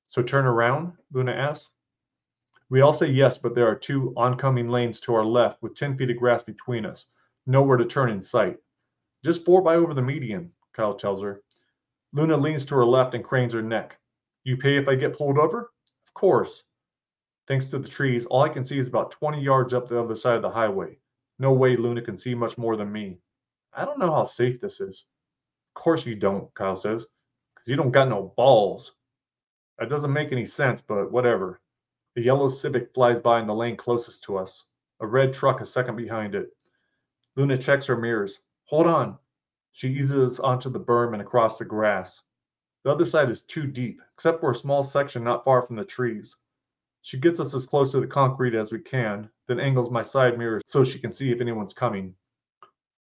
So 0.08 0.20
turn 0.20 0.44
around? 0.44 0.94
Luna 1.12 1.30
asks. 1.30 1.70
We 2.70 2.80
all 2.80 2.92
say 2.92 3.06
yes, 3.06 3.38
but 3.38 3.54
there 3.54 3.68
are 3.68 3.76
two 3.76 4.12
oncoming 4.16 4.68
lanes 4.68 5.00
to 5.02 5.14
our 5.14 5.24
left 5.24 5.62
with 5.62 5.76
10 5.76 5.96
feet 5.96 6.10
of 6.10 6.16
grass 6.16 6.42
between 6.42 6.86
us. 6.86 7.06
Nowhere 7.46 7.76
to 7.76 7.84
turn 7.84 8.10
in 8.10 8.20
sight. 8.20 8.58
Just 9.24 9.44
four 9.44 9.62
by 9.62 9.76
over 9.76 9.94
the 9.94 10.02
median, 10.02 10.50
Kyle 10.72 10.94
tells 10.94 11.22
her. 11.22 11.40
Luna 12.12 12.36
leans 12.36 12.64
to 12.64 12.74
her 12.74 12.84
left 12.84 13.14
and 13.14 13.22
cranes 13.22 13.52
her 13.52 13.62
neck. 13.62 13.96
You 14.42 14.56
pay 14.56 14.76
if 14.76 14.88
I 14.88 14.96
get 14.96 15.16
pulled 15.16 15.38
over? 15.38 15.70
Of 16.04 16.14
course. 16.14 16.64
Thanks 17.48 17.66
to 17.68 17.78
the 17.78 17.88
trees, 17.88 18.26
all 18.26 18.42
I 18.42 18.48
can 18.48 18.64
see 18.64 18.78
is 18.78 18.88
about 18.88 19.10
20 19.10 19.40
yards 19.40 19.74
up 19.74 19.88
the 19.88 20.00
other 20.00 20.16
side 20.16 20.36
of 20.36 20.42
the 20.42 20.50
highway. 20.50 20.98
No 21.38 21.52
way 21.52 21.76
Luna 21.76 22.02
can 22.02 22.16
see 22.16 22.34
much 22.34 22.56
more 22.56 22.76
than 22.76 22.92
me. 22.92 23.18
I 23.72 23.84
don't 23.84 23.98
know 23.98 24.12
how 24.12 24.24
safe 24.24 24.60
this 24.60 24.80
is. 24.80 25.06
Of 25.74 25.82
course 25.82 26.06
you 26.06 26.14
don't, 26.14 26.52
Kyle 26.54 26.76
says, 26.76 27.08
because 27.54 27.68
you 27.68 27.76
don't 27.76 27.90
got 27.90 28.08
no 28.08 28.32
balls. 28.36 28.94
That 29.78 29.88
doesn't 29.88 30.12
make 30.12 30.30
any 30.30 30.46
sense, 30.46 30.80
but 30.80 31.10
whatever. 31.10 31.60
The 32.14 32.22
yellow 32.22 32.48
Civic 32.48 32.92
flies 32.94 33.18
by 33.18 33.40
in 33.40 33.46
the 33.46 33.54
lane 33.54 33.76
closest 33.76 34.22
to 34.24 34.36
us, 34.36 34.66
a 35.00 35.06
red 35.06 35.32
truck 35.32 35.60
a 35.60 35.66
second 35.66 35.96
behind 35.96 36.34
it. 36.34 36.54
Luna 37.34 37.56
checks 37.56 37.86
her 37.86 37.96
mirrors. 37.96 38.40
Hold 38.66 38.86
on. 38.86 39.18
She 39.72 39.88
eases 39.88 40.38
onto 40.38 40.68
the 40.68 40.78
berm 40.78 41.14
and 41.14 41.22
across 41.22 41.58
the 41.58 41.64
grass. 41.64 42.22
The 42.84 42.90
other 42.90 43.06
side 43.06 43.30
is 43.30 43.42
too 43.42 43.66
deep, 43.66 44.02
except 44.12 44.40
for 44.40 44.50
a 44.50 44.54
small 44.54 44.84
section 44.84 45.24
not 45.24 45.44
far 45.44 45.62
from 45.62 45.76
the 45.76 45.84
trees. 45.84 46.36
She 47.02 47.18
gets 47.18 47.40
us 47.40 47.54
as 47.54 47.66
close 47.66 47.92
to 47.92 48.00
the 48.00 48.06
concrete 48.06 48.54
as 48.54 48.72
we 48.72 48.78
can, 48.78 49.28
then 49.48 49.58
angles 49.58 49.90
my 49.90 50.02
side 50.02 50.38
mirror 50.38 50.60
so 50.66 50.84
she 50.84 51.00
can 51.00 51.12
see 51.12 51.32
if 51.32 51.40
anyone's 51.40 51.74
coming. 51.74 52.14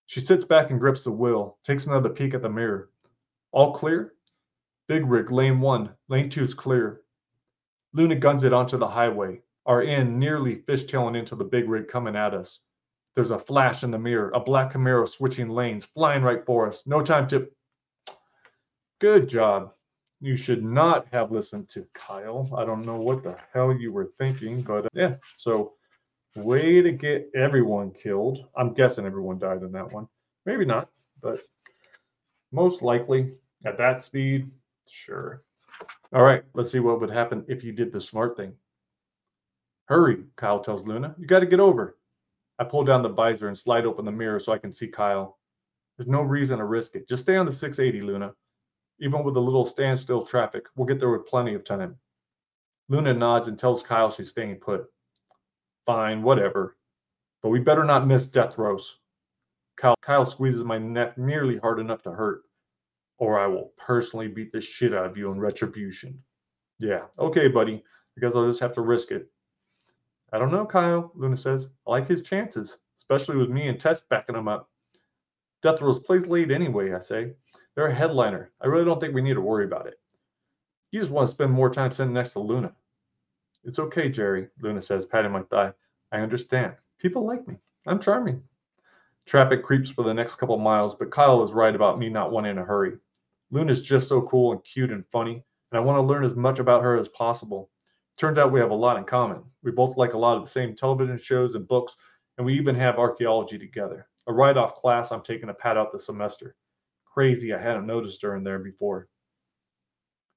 She 0.05 0.21
sits 0.21 0.45
back 0.45 0.69
and 0.69 0.79
grips 0.79 1.03
the 1.03 1.11
wheel, 1.11 1.57
takes 1.63 1.87
another 1.87 2.09
peek 2.09 2.33
at 2.33 2.41
the 2.41 2.49
mirror. 2.49 2.91
All 3.51 3.73
clear? 3.73 4.13
Big 4.87 5.05
rig, 5.05 5.31
lane 5.31 5.59
one. 5.59 5.89
Lane 6.07 6.29
two 6.29 6.43
is 6.43 6.53
clear. 6.53 7.01
Luna 7.93 8.15
guns 8.15 8.43
it 8.43 8.53
onto 8.53 8.77
the 8.77 8.87
highway, 8.87 9.41
our 9.65 9.81
end 9.81 10.17
nearly 10.17 10.57
fishtailing 10.57 11.17
into 11.17 11.35
the 11.35 11.43
big 11.43 11.67
rig 11.67 11.87
coming 11.87 12.15
at 12.15 12.33
us. 12.33 12.59
There's 13.15 13.31
a 13.31 13.39
flash 13.39 13.83
in 13.83 13.89
the 13.89 13.97
mirror, 13.97 14.31
a 14.35 14.39
black 14.39 14.71
Camaro 14.71 15.09
switching 15.09 15.49
lanes, 15.49 15.85
flying 15.85 16.21
right 16.21 16.45
for 16.45 16.67
us. 16.67 16.85
No 16.85 17.01
time 17.01 17.27
to. 17.29 17.49
Good 18.99 19.27
job. 19.27 19.73
You 20.19 20.35
should 20.35 20.63
not 20.63 21.07
have 21.11 21.31
listened 21.31 21.69
to 21.69 21.85
Kyle. 21.93 22.49
I 22.57 22.65
don't 22.65 22.85
know 22.85 22.97
what 22.97 23.23
the 23.23 23.37
hell 23.53 23.73
you 23.73 23.91
were 23.91 24.11
thinking, 24.17 24.61
but 24.61 24.85
uh, 24.85 24.89
yeah. 24.93 25.15
So, 25.35 25.73
way 26.35 26.81
to 26.81 26.91
get 26.91 27.29
everyone 27.35 27.91
killed. 27.91 28.45
I'm 28.55 28.73
guessing 28.73 29.05
everyone 29.05 29.37
died 29.37 29.61
in 29.61 29.71
that 29.73 29.91
one. 29.91 30.07
Maybe 30.45 30.65
not, 30.65 30.89
but 31.21 31.41
most 32.51 32.81
likely 32.81 33.33
at 33.65 33.77
that 33.77 34.01
speed, 34.01 34.49
sure. 34.87 35.43
All 36.13 36.23
right, 36.23 36.43
let's 36.53 36.71
see 36.71 36.79
what 36.79 36.99
would 37.01 37.11
happen 37.11 37.45
if 37.47 37.63
you 37.63 37.71
did 37.71 37.91
the 37.91 38.01
smart 38.01 38.37
thing. 38.37 38.53
Hurry, 39.85 40.23
Kyle 40.35 40.59
tells 40.59 40.85
Luna. 40.85 41.15
You 41.17 41.27
got 41.27 41.39
to 41.39 41.45
get 41.45 41.59
over. 41.59 41.97
I 42.59 42.63
pull 42.63 42.83
down 42.83 43.03
the 43.03 43.09
visor 43.09 43.47
and 43.47 43.57
slide 43.57 43.85
open 43.85 44.05
the 44.05 44.11
mirror 44.11 44.39
so 44.39 44.51
I 44.51 44.57
can 44.57 44.73
see 44.73 44.87
Kyle. 44.87 45.37
There's 45.97 46.09
no 46.09 46.21
reason 46.21 46.57
to 46.57 46.65
risk 46.65 46.95
it. 46.95 47.07
Just 47.07 47.23
stay 47.23 47.35
on 47.35 47.45
the 47.45 47.51
680, 47.51 48.05
Luna. 48.05 48.33
Even 48.99 49.23
with 49.23 49.37
a 49.37 49.39
little 49.39 49.65
standstill 49.65 50.25
traffic, 50.25 50.65
we'll 50.75 50.87
get 50.87 50.99
there 50.99 51.11
with 51.11 51.27
plenty 51.27 51.53
of 51.53 51.63
time. 51.63 51.97
Luna 52.89 53.13
nods 53.13 53.47
and 53.47 53.59
tells 53.59 53.83
Kyle 53.83 54.09
she's 54.09 54.29
staying 54.29 54.55
put. 54.55 54.85
Fine, 55.85 56.23
whatever. 56.23 56.77
But 57.43 57.49
we 57.49 57.59
better 57.59 57.83
not 57.83 58.07
miss 58.07 58.27
death 58.27 58.55
throws. 58.55 58.97
Kyle, 59.77 59.95
Kyle 60.01 60.25
squeezes 60.25 60.63
my 60.63 60.77
neck 60.77 61.17
nearly 61.17 61.57
hard 61.57 61.79
enough 61.79 62.01
to 62.03 62.11
hurt, 62.11 62.43
or 63.19 63.39
I 63.39 63.45
will 63.45 63.73
personally 63.77 64.27
beat 64.27 64.51
the 64.51 64.61
shit 64.61 64.93
out 64.93 65.05
of 65.05 65.17
you 65.17 65.31
in 65.31 65.39
retribution. 65.39 66.19
Yeah, 66.79 67.03
okay, 67.19 67.47
buddy. 67.47 67.83
Because 68.15 68.35
I'll 68.35 68.47
just 68.47 68.61
have 68.61 68.73
to 68.73 68.81
risk 68.81 69.11
it. 69.11 69.29
I 70.33 70.39
don't 70.39 70.51
know, 70.51 70.65
Kyle, 70.65 71.11
Luna 71.15 71.37
says. 71.37 71.69
I 71.87 71.91
like 71.91 72.07
his 72.07 72.23
chances, 72.23 72.77
especially 72.97 73.37
with 73.37 73.49
me 73.49 73.67
and 73.67 73.79
Tess 73.79 74.01
backing 74.09 74.35
him 74.35 74.47
up. 74.47 74.69
Death 75.61 75.79
Throws 75.79 75.99
plays 75.99 76.25
late 76.27 76.51
anyway, 76.51 76.93
I 76.93 76.99
say. 76.99 77.33
They're 77.77 77.85
a 77.85 77.95
headliner. 77.95 78.49
I 78.59 78.65
really 78.65 78.85
don't 78.85 78.99
think 78.99 79.13
we 79.13 79.21
need 79.21 79.35
to 79.35 79.41
worry 79.41 79.65
about 79.65 79.85
it. 79.85 79.99
You 80.89 80.99
just 80.99 81.11
want 81.11 81.29
to 81.29 81.33
spend 81.33 81.51
more 81.51 81.69
time 81.69 81.91
sitting 81.91 82.11
next 82.11 82.33
to 82.33 82.39
Luna. 82.39 82.71
It's 83.63 83.77
okay, 83.77 84.09
Jerry, 84.09 84.47
Luna 84.59 84.81
says, 84.81 85.05
patting 85.05 85.31
my 85.31 85.43
thigh. 85.43 85.73
I 86.11 86.21
understand. 86.21 86.73
People 86.97 87.23
like 87.23 87.47
me. 87.47 87.57
I'm 87.85 87.99
charming. 87.99 88.41
Traffic 89.27 89.63
creeps 89.63 89.91
for 89.91 90.03
the 90.03 90.13
next 90.13 90.37
couple 90.37 90.57
miles, 90.57 90.95
but 90.95 91.11
Kyle 91.11 91.43
is 91.43 91.51
right 91.51 91.75
about 91.75 91.99
me 91.99 92.09
not 92.09 92.31
wanting 92.31 92.55
to 92.55 92.63
hurry. 92.63 92.93
Luna's 93.51 93.83
just 93.83 94.09
so 94.09 94.23
cool 94.23 94.53
and 94.53 94.63
cute 94.63 94.91
and 94.91 95.05
funny, 95.11 95.43
and 95.71 95.77
I 95.77 95.79
want 95.79 95.97
to 95.97 96.01
learn 96.01 96.25
as 96.25 96.35
much 96.35 96.57
about 96.57 96.81
her 96.81 96.97
as 96.97 97.09
possible. 97.09 97.69
Turns 98.17 98.39
out 98.39 98.51
we 98.51 98.59
have 98.59 98.71
a 98.71 98.75
lot 98.75 98.97
in 98.97 99.03
common. 99.03 99.43
We 99.61 99.69
both 99.69 99.97
like 99.97 100.13
a 100.13 100.17
lot 100.17 100.35
of 100.35 100.43
the 100.43 100.49
same 100.49 100.75
television 100.75 101.19
shows 101.19 101.53
and 101.53 101.67
books, 101.67 101.95
and 102.39 102.45
we 102.47 102.55
even 102.55 102.73
have 102.73 102.97
archaeology 102.97 103.59
together. 103.59 104.07
A 104.25 104.33
write 104.33 104.57
off 104.57 104.73
class 104.73 105.11
I'm 105.11 105.21
taking 105.21 105.45
to 105.45 105.53
pad 105.53 105.77
out 105.77 105.91
the 105.91 105.99
semester. 105.99 106.55
Crazy, 107.17 107.51
I 107.51 107.59
hadn't 107.59 107.87
noticed 107.87 108.21
her 108.21 108.35
in 108.35 108.43
there 108.43 108.59
before. 108.59 109.07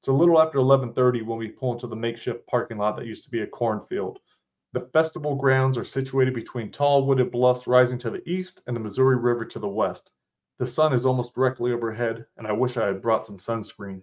It's 0.01 0.09
a 0.09 0.13
little 0.15 0.41
after 0.41 0.57
11:30 0.57 1.21
when 1.21 1.37
we 1.37 1.51
pull 1.51 1.75
into 1.75 1.87
the 1.87 1.95
makeshift 1.95 2.47
parking 2.47 2.79
lot 2.79 2.97
that 2.97 3.05
used 3.05 3.23
to 3.25 3.31
be 3.31 3.43
a 3.43 3.47
cornfield. 3.47 4.19
The 4.73 4.89
festival 4.95 5.37
grounds 5.37 5.77
are 5.77 5.85
situated 5.85 6.33
between 6.33 6.73
tall 6.73 7.05
wooded 7.05 7.31
bluffs 7.33 7.67
rising 7.67 7.99
to 7.99 8.09
the 8.09 8.27
east 8.27 8.63
and 8.67 8.75
the 8.75 8.81
Missouri 8.81 9.17
River 9.17 9.45
to 9.45 9.59
the 9.59 9.69
west. 9.69 10.11
The 10.57 10.67
sun 10.67 10.95
is 10.95 11.05
almost 11.05 11.35
directly 11.35 11.71
overhead, 11.73 12.25
and 12.39 12.47
I 12.47 12.53
wish 12.53 12.79
I 12.79 12.87
had 12.87 13.03
brought 13.03 13.27
some 13.27 13.37
sunscreen. 13.37 14.03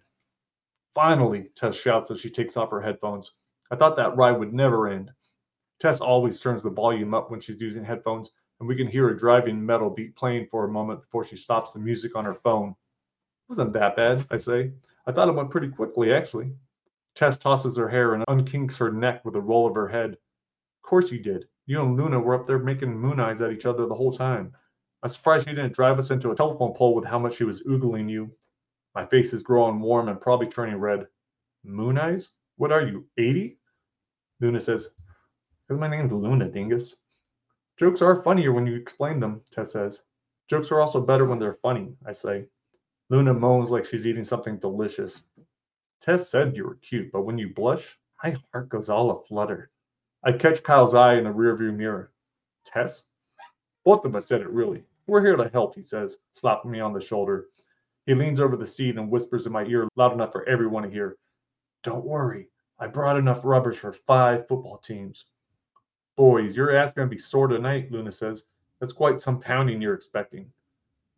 Finally, 0.94 1.50
Tess 1.56 1.74
shouts 1.74 2.12
as 2.12 2.22
she 2.22 2.30
takes 2.30 2.58
off 2.58 2.70
her 2.70 2.82
headphones. 2.82 3.34
I 3.72 3.76
thought 3.76 3.96
that 3.96 4.16
ride 4.16 4.38
would 4.38 4.54
never 4.54 4.88
end. 4.88 5.12
Tess 5.80 6.00
always 6.00 6.40
turns 6.40 6.62
the 6.62 6.70
volume 6.70 7.16
up 7.16 7.32
when 7.32 7.40
she's 7.40 7.60
using 7.60 7.84
headphones, 7.84 8.30
and 8.60 8.68
we 8.68 8.76
can 8.76 8.88
hear 8.88 9.10
a 9.10 9.18
driving 9.18 9.64
metal 9.66 9.90
beat 9.90 10.16
playing 10.16 10.48
for 10.50 10.66
a 10.66 10.72
moment 10.72 11.02
before 11.02 11.26
she 11.26 11.36
stops 11.36 11.74
the 11.74 11.80
music 11.80 12.16
on 12.16 12.26
her 12.26 12.36
phone. 12.36 12.70
It 12.70 13.50
wasn't 13.50 13.74
that 13.74 13.96
bad, 13.96 14.26
I 14.32 14.38
say. 14.38 14.72
I 15.06 15.12
thought 15.12 15.30
it 15.30 15.36
went 15.36 15.52
pretty 15.52 15.70
quickly, 15.70 16.12
actually. 16.14 16.52
Tess 17.16 17.38
tosses 17.38 17.78
her 17.78 17.90
hair 17.90 18.14
and 18.14 18.26
unkinks 18.28 18.78
her 18.78 18.92
neck 18.92 19.24
with 19.26 19.36
a 19.36 19.42
roll 19.42 19.68
of 19.68 19.76
her 19.76 19.88
head 19.88 20.12
Of 20.12 20.82
course 20.84 21.12
you 21.12 21.20
did. 21.20 21.48
You 21.66 21.82
and 21.82 21.98
Luna 21.98 22.20
were 22.20 22.36
up 22.36 22.48
there 22.48 22.60
making 22.60 22.98
moon 22.98 23.20
eyes 23.20 23.42
at 23.42 23.52
each 23.52 23.66
other 23.66 23.86
the 23.86 23.96
whole 23.96 24.14
time. 24.14 24.54
I'm 25.04 25.10
surprised 25.10 25.48
she 25.48 25.56
didn't 25.56 25.74
drive 25.76 26.00
us 26.00 26.12
into 26.12 26.32
a 26.32 26.36
telephone 26.36 26.74
pole 26.74 26.96
with 26.96 27.06
how 27.06 27.20
much 27.20 27.36
she 27.36 27.44
was 27.44 27.64
oogling 27.64 28.10
you. 28.10 28.32
My 28.96 29.06
face 29.06 29.34
is 29.34 29.44
growing 29.44 29.80
warm 29.80 30.10
and 30.10 30.20
probably 30.20 30.48
turning 30.48 30.78
red. 30.78 31.08
Moon 31.64 31.98
eyes? 31.98 32.30
What 32.56 32.72
are 32.72 32.82
you, 32.82 33.06
80? 33.18 33.58
Luna 34.40 34.62
says, 34.62 34.90
Because 35.68 35.80
my 35.80 35.88
name's 35.88 36.12
Luna, 36.12 36.50
dingus. 36.50 36.96
Jokes 37.78 38.02
are 38.02 38.22
funnier 38.22 38.52
when 38.52 38.66
you 38.66 38.76
explain 38.76 39.20
them, 39.20 39.42
Tess 39.52 39.74
says. 39.74 40.02
Jokes 40.48 40.72
are 40.72 40.82
also 40.82 41.00
better 41.00 41.26
when 41.26 41.38
they're 41.38 41.60
funny, 41.62 41.94
I 42.06 42.12
say. 42.12 42.48
Luna 43.10 43.34
moans 43.34 43.70
like 43.70 43.86
she's 43.86 44.08
eating 44.08 44.26
something 44.26 44.58
delicious. 44.58 45.24
Tess 46.02 46.30
said 46.30 46.56
you 46.56 46.64
were 46.64 46.76
cute, 46.76 47.12
but 47.12 47.22
when 47.22 47.38
you 47.38 47.54
blush, 47.54 48.00
my 48.24 48.36
heart 48.52 48.70
goes 48.70 48.90
all 48.90 49.12
aflutter. 49.12 49.70
I 50.24 50.32
catch 50.32 50.64
Kyle's 50.64 50.96
eye 50.96 51.18
in 51.18 51.26
the 51.26 51.30
rearview 51.30 51.76
mirror. 51.76 52.12
Tess? 52.66 53.04
Both 53.86 54.06
of 54.06 54.16
us 54.16 54.26
said 54.26 54.42
it 54.42 54.50
really. 54.50 54.84
We're 55.06 55.22
here 55.22 55.36
to 55.36 55.50
help, 55.50 55.76
he 55.76 55.84
says, 55.84 56.18
slapping 56.34 56.72
me 56.72 56.80
on 56.80 56.94
the 56.94 57.00
shoulder. 57.00 57.46
He 58.08 58.16
leans 58.16 58.40
over 58.40 58.58
the 58.58 58.66
seat 58.66 58.98
and 58.98 59.12
whispers 59.12 59.46
in 59.46 59.52
my 59.52 59.66
ear 59.66 59.88
loud 59.96 60.14
enough 60.14 60.32
for 60.32 60.48
everyone 60.50 60.84
to 60.84 60.90
hear. 60.90 61.18
Don't 61.84 62.06
worry, 62.06 62.50
I 62.80 62.88
brought 62.88 63.18
enough 63.18 63.46
rubbers 63.46 63.78
for 63.78 63.94
five 63.94 64.48
football 64.48 64.80
teams. 64.80 65.26
Boys, 66.18 66.58
your 66.58 66.76
ass 66.76 66.94
gonna 66.94 67.08
be 67.08 67.18
sore 67.18 67.48
tonight, 67.48 67.92
Luna 67.92 68.12
says. 68.12 68.46
That's 68.80 68.94
quite 68.94 69.22
some 69.22 69.40
pounding 69.40 69.82
you're 69.82 69.94
expecting. 69.94 70.52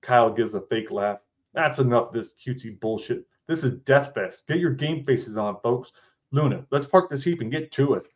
Kyle 0.02 0.32
gives 0.32 0.56
a 0.56 0.62
fake 0.62 0.92
laugh. 0.92 1.20
That's 1.54 1.80
enough 1.80 2.12
this 2.12 2.32
cutesy 2.34 2.80
bullshit. 2.80 3.26
This 3.48 3.64
is 3.64 3.80
Dethfest. 3.80 4.46
Get 4.48 4.60
your 4.60 4.72
game 4.74 5.06
faces 5.06 5.38
on, 5.38 5.58
folks. 5.62 5.94
Luna, 6.32 6.66
let's 6.70 6.86
park 6.86 7.10
this 7.10 7.24
heap 7.24 7.42
and 7.42 7.52
get 7.52 7.72
to 7.72 7.96
it. 7.96 8.08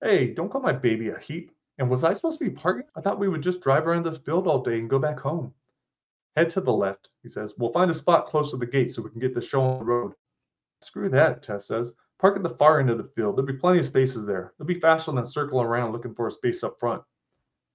Hey, 0.00 0.32
don't 0.32 0.48
call 0.48 0.62
my 0.62 0.72
baby 0.72 1.10
a 1.10 1.18
heap. 1.18 1.50
And 1.78 1.90
was 1.90 2.04
I 2.04 2.14
supposed 2.14 2.38
to 2.38 2.44
be 2.44 2.50
parking? 2.50 2.86
I 2.96 3.00
thought 3.00 3.18
we 3.18 3.28
would 3.28 3.42
just 3.42 3.60
drive 3.60 3.86
around 3.86 4.06
this 4.06 4.18
field 4.18 4.46
all 4.46 4.62
day 4.62 4.78
and 4.78 4.88
go 4.88 4.98
back 4.98 5.20
home. 5.20 5.52
Head 6.36 6.50
to 6.50 6.60
the 6.60 6.72
left, 6.72 7.10
he 7.22 7.28
says. 7.28 7.54
We'll 7.58 7.72
find 7.72 7.90
a 7.90 7.94
spot 7.94 8.26
close 8.26 8.50
to 8.50 8.56
the 8.56 8.66
gate 8.66 8.92
so 8.92 9.02
we 9.02 9.10
can 9.10 9.20
get 9.20 9.34
the 9.34 9.40
show 9.40 9.60
on 9.60 9.80
the 9.80 9.84
road. 9.84 10.12
Screw 10.80 11.08
that, 11.10 11.42
Tess 11.42 11.66
says. 11.66 11.92
Park 12.18 12.36
at 12.36 12.42
the 12.42 12.50
far 12.50 12.80
end 12.80 12.90
of 12.90 12.98
the 12.98 13.10
field. 13.14 13.36
There'll 13.36 13.46
be 13.46 13.52
plenty 13.52 13.78
of 13.78 13.86
spaces 13.86 14.26
there. 14.26 14.52
It'll 14.58 14.66
be 14.66 14.80
faster 14.80 15.12
than 15.12 15.24
circling 15.24 15.66
around 15.66 15.92
looking 15.92 16.14
for 16.14 16.28
a 16.28 16.30
space 16.32 16.62
up 16.64 16.78
front. 16.80 17.02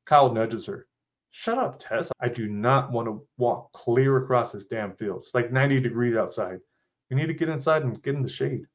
Kyle 0.05 0.31
nudges 0.33 0.65
her. 0.65 0.87
Shut 1.29 1.57
up, 1.57 1.79
Tess. 1.79 2.11
I 2.19 2.27
do 2.27 2.47
not 2.47 2.91
want 2.91 3.07
to 3.07 3.25
walk 3.37 3.71
clear 3.71 4.17
across 4.17 4.51
this 4.51 4.65
damn 4.65 4.95
field. 4.95 5.23
It's 5.23 5.35
like 5.35 5.51
90 5.51 5.79
degrees 5.79 6.15
outside. 6.15 6.59
We 7.09 7.15
need 7.17 7.27
to 7.27 7.33
get 7.33 7.49
inside 7.49 7.83
and 7.83 8.01
get 8.01 8.15
in 8.15 8.23
the 8.23 8.29
shade. 8.29 8.65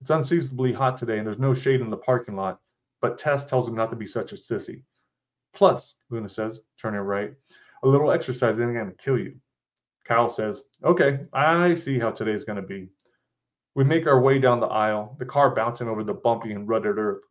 It's 0.00 0.10
unseasonably 0.10 0.72
hot 0.72 0.98
today, 0.98 1.18
and 1.18 1.26
there's 1.26 1.38
no 1.38 1.54
shade 1.54 1.80
in 1.80 1.90
the 1.90 1.96
parking 1.96 2.36
lot 2.36 2.60
but 3.00 3.18
Tess 3.18 3.44
tells 3.44 3.68
him 3.68 3.74
not 3.74 3.90
to 3.90 3.96
be 3.96 4.06
such 4.06 4.32
a 4.32 4.36
sissy. 4.36 4.82
Plus, 5.54 5.96
Luna 6.10 6.28
says, 6.28 6.62
turning 6.80 7.00
right, 7.00 7.32
a 7.82 7.88
little 7.88 8.10
exercise 8.10 8.56
isn't 8.56 8.74
going 8.74 8.90
to 8.90 8.96
kill 8.96 9.18
you. 9.18 9.34
Kyle 10.04 10.28
says, 10.28 10.64
Okay, 10.84 11.20
I 11.32 11.74
see 11.74 11.98
how 11.98 12.10
today's 12.10 12.44
going 12.44 12.60
to 12.60 12.66
be. 12.66 12.88
We 13.80 13.86
make 13.86 14.06
our 14.06 14.20
way 14.20 14.38
down 14.38 14.60
the 14.60 14.66
aisle, 14.66 15.16
the 15.18 15.24
car 15.24 15.54
bouncing 15.54 15.88
over 15.88 16.04
the 16.04 16.12
bumpy 16.12 16.52
and 16.52 16.68
rutted 16.68 16.98
earth. 16.98 17.22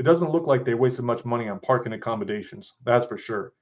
It 0.00 0.02
doesn't 0.02 0.32
look 0.32 0.48
like 0.48 0.64
they 0.64 0.74
wasted 0.74 1.04
much 1.04 1.24
money 1.24 1.48
on 1.48 1.60
parking 1.60 1.92
accommodations, 1.92 2.72
that's 2.82 3.06
for 3.06 3.16
sure. 3.16 3.52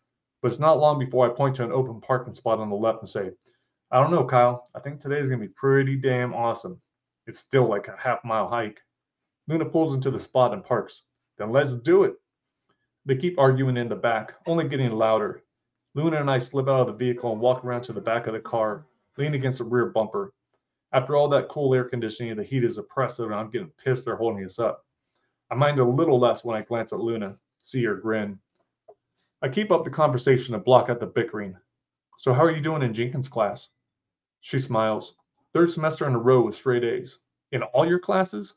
But 0.41 0.51
it's 0.51 0.59
not 0.59 0.79
long 0.79 0.99
before 0.99 1.31
I 1.31 1.35
point 1.35 1.57
to 1.57 1.65
an 1.65 1.71
open 1.71 2.01
parking 2.01 2.33
spot 2.33 2.59
on 2.59 2.71
the 2.71 2.77
left 2.77 3.01
and 3.01 3.09
say, 3.11 3.33
I 3.91 4.01
don't 4.01 4.11
know, 4.11 4.25
Kyle. 4.25 4.71
I 4.75 4.81
think 4.81 5.03
today's 5.03 5.29
going 5.29 5.43
to 5.43 5.49
be 5.49 5.53
pretty 5.55 5.97
damn 5.97 6.33
awesome. 6.33 6.81
It's 7.27 7.41
still 7.41 7.69
like 7.69 7.89
a 7.89 7.97
half 7.99 8.25
mile 8.25 8.49
hike. 8.49 8.81
Luna 9.47 9.67
pulls 9.67 9.93
into 9.93 10.11
the 10.11 10.19
spot 10.19 10.55
and 10.55 10.65
parks. 10.65 11.03
Then 11.37 11.53
let's 11.53 11.75
do 11.75 12.05
it. 12.05 12.15
They 13.05 13.17
keep 13.17 13.39
arguing 13.39 13.77
in 13.77 13.91
the 13.91 13.97
back, 13.97 14.33
only 14.47 14.67
getting 14.67 14.93
louder. 14.93 15.43
Luna 15.95 16.19
and 16.19 16.31
I 16.31 16.39
slip 16.39 16.69
out 16.69 16.81
of 16.81 16.87
the 16.87 16.93
vehicle 16.95 17.33
and 17.33 17.41
walk 17.43 17.67
around 17.67 17.83
to 17.83 17.93
the 17.93 18.01
back 18.01 18.29
of 18.29 18.33
the 18.33 18.41
car, 18.41 18.87
lean 19.19 19.35
against 19.35 19.59
the 19.59 19.65
rear 19.65 19.91
bumper. 19.91 20.33
After 20.93 21.15
all 21.17 21.29
that 21.29 21.49
cool 21.49 21.75
air 21.75 21.85
conditioning, 21.85 22.37
the 22.37 22.43
heat 22.43 22.65
is 22.65 22.79
oppressive 22.79 23.27
and 23.27 23.35
I'm 23.35 23.51
getting 23.51 23.73
pissed 23.83 24.05
they're 24.05 24.17
holding 24.17 24.45
us 24.45 24.59
up. 24.59 24.85
I 25.51 25.55
mind 25.55 25.79
a 25.79 25.85
little 25.85 26.19
less 26.19 26.45
when 26.45 26.57
I 26.57 26.63
glance 26.63 26.93
at 26.93 27.01
Luna, 27.01 27.37
see 27.63 27.85
her 27.85 27.95
grin. 27.95 28.39
I 29.43 29.49
keep 29.49 29.71
up 29.71 29.85
the 29.85 29.91
conversation 29.91 30.55
and 30.55 30.65
block 30.65 30.91
out 30.91 31.01
the 31.01 31.07
bickering. 31.07 31.57
So, 32.19 32.35
how 32.35 32.45
are 32.45 32.51
you 32.51 32.61
doing 32.61 32.83
in 32.83 32.93
Jenkins' 32.93 33.29
class? 33.29 33.71
She 34.43 34.59
smiles. 34.59 35.17
Third 35.55 35.71
semester 35.71 36.07
in 36.07 36.15
a 36.15 36.19
row 36.19 36.43
with 36.43 36.55
straight 36.55 36.85
A's. 36.85 37.21
In 37.53 37.63
all 37.63 37.87
your 37.87 37.99
classes? 37.99 38.55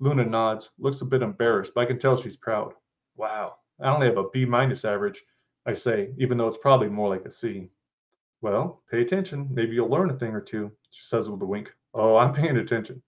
Luna 0.00 0.24
nods, 0.24 0.70
looks 0.78 1.00
a 1.00 1.04
bit 1.04 1.22
embarrassed, 1.22 1.72
but 1.74 1.82
I 1.82 1.86
can 1.86 1.98
tell 1.98 2.20
she's 2.20 2.36
proud. 2.36 2.74
Wow, 3.16 3.56
I 3.80 3.88
only 3.88 4.06
have 4.06 4.16
a 4.16 4.28
B 4.30 4.44
minus 4.44 4.84
average, 4.84 5.22
I 5.66 5.74
say, 5.74 6.12
even 6.18 6.38
though 6.38 6.48
it's 6.48 6.58
probably 6.58 6.88
more 6.88 7.08
like 7.08 7.24
a 7.24 7.30
C. 7.30 7.68
Well, 8.42 8.82
pay 8.90 9.02
attention. 9.02 9.48
Maybe 9.50 9.76
you'll 9.76 9.88
learn 9.88 10.10
a 10.10 10.18
thing 10.18 10.34
or 10.34 10.40
two, 10.40 10.70
she 10.90 11.02
says 11.02 11.30
with 11.30 11.40
a 11.42 11.46
wink. 11.46 11.72
Oh, 11.94 12.16
I'm 12.16 12.34
paying 12.34 12.56
attention. 12.56 13.00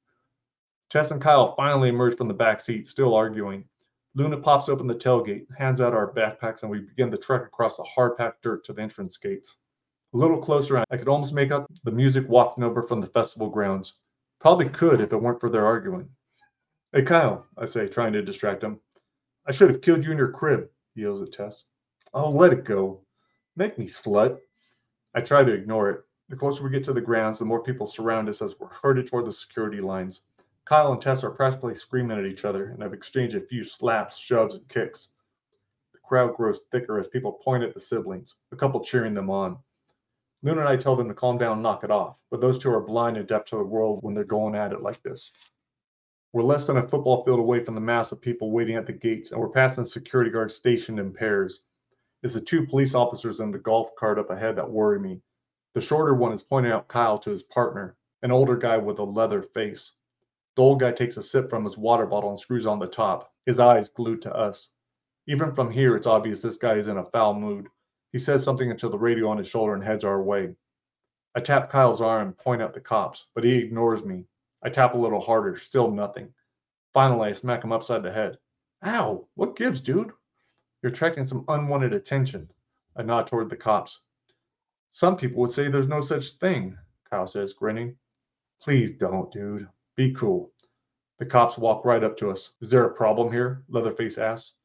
Tess 0.90 1.11
and 1.11 1.20
Kyle 1.20 1.57
finally 1.57 1.88
emerge 1.88 2.16
from 2.16 2.29
the 2.29 2.35
back 2.35 2.61
seat, 2.61 2.87
still 2.87 3.14
arguing. 3.14 3.64
Luna 4.14 4.37
pops 4.37 4.68
open 4.68 4.87
the 4.87 4.94
tailgate, 4.94 5.47
hands 5.59 5.81
out 5.81 5.92
our 5.92 6.12
backpacks, 6.12 6.62
and 6.62 6.70
we 6.70 6.79
begin 6.81 7.11
the 7.11 7.18
trek 7.18 7.42
across 7.42 7.77
the 7.77 7.83
hard 7.83 8.16
packed 8.16 8.42
dirt 8.42 8.64
to 8.64 8.73
the 8.73 8.81
entrance 8.81 9.16
gates. 9.16 9.57
A 10.12 10.16
little 10.16 10.38
closer, 10.38 10.85
I 10.88 10.97
could 10.97 11.09
almost 11.09 11.35
make 11.35 11.51
out 11.51 11.68
the 11.83 11.90
music 11.90 12.29
wafting 12.29 12.62
over 12.62 12.85
from 12.85 13.01
the 13.01 13.09
festival 13.09 13.51
grounds. 13.51 13.94
Probably 14.40 14.68
could 14.68 15.01
if 15.01 15.12
it 15.12 15.20
weren't 15.20 15.40
for 15.40 15.51
their 15.51 15.66
arguing. 15.66 16.09
Hey, 16.92 17.03
Kyle, 17.03 17.44
I 17.59 17.66
say, 17.66 17.88
trying 17.88 18.12
to 18.12 18.23
distract 18.23 18.62
him. 18.62 18.79
I 19.49 19.53
should 19.53 19.70
have 19.70 19.83
killed 19.83 20.05
you 20.05 20.12
in 20.12 20.18
your 20.18 20.31
crib, 20.31 20.68
he 20.94 21.01
yells 21.01 21.23
at 21.23 21.33
Tess. 21.33 21.64
Oh, 22.12 22.31
let 22.31 22.53
it 22.53 22.64
go. 22.64 23.01
Make 23.57 23.77
me 23.81 23.87
slut. 23.87 24.38
I 25.14 25.20
try 25.20 25.44
to 25.44 25.53
ignore 25.53 25.90
it. 25.90 26.05
The 26.29 26.37
closer 26.37 26.64
we 26.64 26.70
get 26.70 26.85
to 26.85 26.92
the 26.92 27.00
grounds, 27.00 27.38
the 27.38 27.44
more 27.44 27.62
people 27.62 27.87
surround 27.87 28.29
us 28.29 28.42
as 28.42 28.59
we're 28.59 28.68
herded 28.68 29.07
toward 29.07 29.27
the 29.27 29.33
security 29.33 29.81
lines. 29.81 30.22
Kyle 30.64 30.92
and 30.92 31.00
Tess 31.00 31.22
are 31.22 31.31
practically 31.31 31.74
screaming 31.74 32.18
at 32.18 32.27
each 32.27 32.44
other 32.44 32.70
and 32.70 32.83
have 32.83 32.94
exchanged 32.94 33.37
a 33.37 33.40
few 33.40 33.62
slaps, 33.62 34.16
shoves, 34.16 34.57
and 34.57 34.68
kicks. 34.68 35.11
The 35.92 35.98
crowd 36.00 36.35
grows 36.35 36.62
thicker 36.72 36.98
as 36.98 37.07
people 37.07 37.33
point 37.33 37.62
at 37.62 37.74
the 37.74 37.81
siblings, 37.81 38.37
a 38.50 38.57
couple 38.57 38.83
cheering 38.83 39.14
them 39.14 39.31
on. 39.31 39.59
Luna 40.42 40.61
and 40.61 40.68
I 40.68 40.77
tell 40.77 40.96
them 40.96 41.09
to 41.09 41.14
calm 41.14 41.38
down 41.38 41.55
and 41.55 41.62
knock 41.62 41.85
it 41.85 41.90
off, 41.90 42.20
but 42.31 42.40
those 42.40 42.59
two 42.59 42.72
are 42.72 42.81
blind 42.81 43.16
and 43.16 43.29
deaf 43.29 43.44
to 43.46 43.57
the 43.57 43.62
world 43.62 44.00
when 44.03 44.14
they're 44.14 44.24
going 44.24 44.55
at 44.55 44.72
it 44.72 44.83
like 44.83 45.03
this. 45.03 45.31
We're 46.33 46.42
less 46.42 46.66
than 46.66 46.79
a 46.79 46.88
football 46.88 47.24
field 47.24 47.38
away 47.38 47.62
from 47.62 47.74
the 47.74 47.81
mass 47.81 48.11
of 48.11 48.20
people 48.20 48.50
waiting 48.50 48.77
at 48.77 48.87
the 48.87 48.92
gates, 48.92 49.31
and 49.31 49.40
we're 49.40 49.48
passing 49.48 49.85
security 49.85 50.31
guards 50.31 50.55
stationed 50.55 50.98
in 50.98 51.12
pairs. 51.12 51.61
It's 52.25 52.33
the 52.33 52.41
two 52.41 52.67
police 52.67 52.95
officers 52.95 53.41
in 53.41 53.51
the 53.51 53.59
golf 53.59 53.95
cart 53.97 54.19
up 54.19 54.31
ahead 54.31 54.57
that 54.57 54.71
worry 54.71 54.99
me. 54.99 55.21
The 55.75 55.83
shorter 55.83 56.15
one 56.15 56.33
is 56.33 56.43
pointing 56.43 56.73
out 56.73 56.89
Kyle 56.89 57.19
to 57.19 57.29
his 57.29 57.43
partner, 57.43 57.99
an 58.23 58.33
older 58.33 58.57
guy 58.57 58.79
with 58.79 58.99
a 58.99 59.05
leather 59.05 59.43
face. 59.43 59.93
The 60.57 60.63
old 60.63 60.81
guy 60.81 60.93
takes 60.93 61.19
a 61.19 61.23
sip 61.23 61.51
from 61.51 61.65
his 61.65 61.77
water 61.77 62.07
bottle 62.07 62.31
and 62.31 62.41
screws 62.41 62.67
on 62.67 62.79
the 62.79 62.87
top, 62.87 63.31
his 63.45 63.61
eyes 63.61 63.91
glued 63.91 64.23
to 64.23 64.35
us. 64.35 64.71
Even 65.27 65.55
from 65.55 65.71
here, 65.71 65.97
it's 65.97 66.07
obvious 66.07 66.41
this 66.41 66.57
guy 66.57 66.77
is 66.77 66.89
in 66.89 66.97
a 66.97 67.05
foul 67.05 67.35
mood. 67.35 67.69
He 68.11 68.19
says 68.19 68.43
something 68.43 68.71
into 68.71 68.89
the 68.89 68.97
radio 68.97 69.29
on 69.29 69.37
his 69.37 69.49
shoulder 69.49 69.75
and 69.75 69.85
heads 69.85 70.03
our 70.03 70.23
way. 70.23 70.57
I 71.35 71.41
tap 71.41 71.69
Kyle's 71.69 72.01
arm 72.01 72.29
and 72.29 72.39
point 72.39 72.63
at 72.63 72.73
the 72.73 72.81
cops, 72.81 73.27
but 73.35 73.45
he 73.45 73.53
ignores 73.57 74.03
me. 74.03 74.25
I 74.63 74.71
tap 74.71 74.95
a 74.95 74.99
little 74.99 75.21
harder, 75.21 75.59
still 75.59 75.91
nothing. 75.91 76.33
Finally, 76.95 77.29
I 77.29 77.33
smack 77.35 77.63
him 77.63 77.73
upside 77.73 78.03
the 78.03 78.13
head. 78.13 78.39
Ow, 78.83 79.29
what 79.35 79.57
gives, 79.57 79.83
dude? 79.83 80.13
You're 80.85 80.92
attracting 80.92 81.25
some 81.25 81.47
unwanted 81.49 81.94
attention. 81.94 82.51
I 82.94 83.05
nod 83.05 83.27
toward 83.27 83.49
the 83.49 83.57
cops. 83.57 84.01
Some 84.92 85.16
people 85.16 85.40
would 85.40 85.51
say 85.51 85.68
there's 85.68 85.88
no 85.88 86.03
such 86.03 86.33
thing, 86.33 86.77
Kyle 87.09 87.27
says, 87.27 87.55
grinning. 87.55 87.97
Please 88.61 88.94
don't, 88.94 89.33
dude. 89.33 89.66
Be 89.97 90.12
cool. 90.12 90.53
The 91.18 91.25
cops 91.25 91.57
walk 91.57 91.87
right 91.87 92.05
up 92.05 92.18
to 92.18 92.31
us. 92.31 92.53
Is 92.61 92.68
there 92.68 92.85
a 92.85 92.92
problem 92.92 93.33
here? 93.33 93.62
Leatherface 93.70 94.18
asks. 94.18 94.57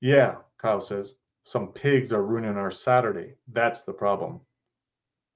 Yeah, 0.00 0.38
Kyle 0.58 0.80
says. 0.80 1.14
Some 1.44 1.68
pigs 1.68 2.12
are 2.12 2.24
ruining 2.24 2.56
our 2.56 2.72
Saturday. 2.72 3.34
That's 3.52 3.84
the 3.84 3.92
problem. 3.92 4.40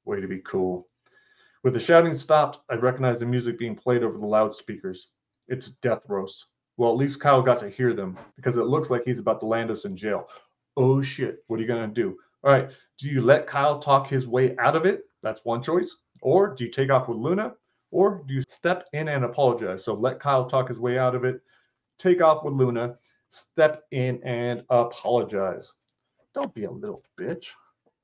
Way 0.04 0.20
to 0.20 0.26
be 0.26 0.40
cool. 0.40 0.88
With 1.62 1.74
the 1.74 1.78
shouting 1.78 2.16
stopped, 2.16 2.59
I 2.68 2.74
recognize 2.74 3.20
the 3.20 3.26
music 3.26 3.57
being 3.57 3.76
played 3.76 4.02
over 4.02 4.18
the 4.18 4.26
loudspeakers. 4.26 5.11
It's 5.46 5.70
Death 5.81 6.02
Roast. 6.09 6.46
Well, 6.79 6.93
at 6.93 6.97
least 6.97 7.21
Kyle 7.21 7.43
got 7.43 7.59
to 7.61 7.69
hear 7.69 7.93
them 7.93 8.17
because 8.37 8.57
it 8.57 8.67
looks 8.67 8.88
like 8.88 9.03
he's 9.05 9.19
about 9.19 9.41
to 9.41 9.47
land 9.47 9.71
us 9.71 9.85
in 9.85 9.97
jail. 9.97 10.29
Oh 10.77 11.03
shit, 11.03 11.45
what 11.49 11.59
are 11.59 11.62
you 11.62 11.69
going 11.69 11.93
to 11.93 11.95
do? 11.95 12.17
All 12.45 12.53
right, 12.53 12.71
do 12.99 13.09
you 13.09 13.21
let 13.21 13.49
Kyle 13.49 13.81
talk 13.81 14.07
his 14.09 14.29
way 14.29 14.57
out 14.59 14.77
of 14.77 14.87
it? 14.87 15.03
That's 15.21 15.45
one 15.45 15.61
choice. 15.61 15.97
Or 16.23 16.55
do 16.55 16.64
you 16.64 16.71
take 16.71 16.91
off 16.91 17.09
with 17.09 17.19
Luna? 17.19 17.55
Or 17.91 18.23
do 18.29 18.33
you 18.33 18.43
step 18.49 18.87
in 18.93 19.09
and 19.09 19.25
apologize? 19.25 19.85
So 19.85 19.95
let 19.95 20.21
Kyle 20.21 20.49
talk 20.49 20.69
his 20.69 20.79
way 20.79 20.99
out 20.99 21.17
of 21.17 21.25
it, 21.25 21.41
take 21.99 22.23
off 22.23 22.45
with 22.45 22.55
Luna, 22.55 22.97
step 23.31 23.83
in 23.91 24.23
and 24.23 24.62
apologize. 24.71 25.73
Don't 26.33 26.55
be 26.55 26.64
a 26.64 26.71
little 26.71 27.03
bitch. 27.19 27.49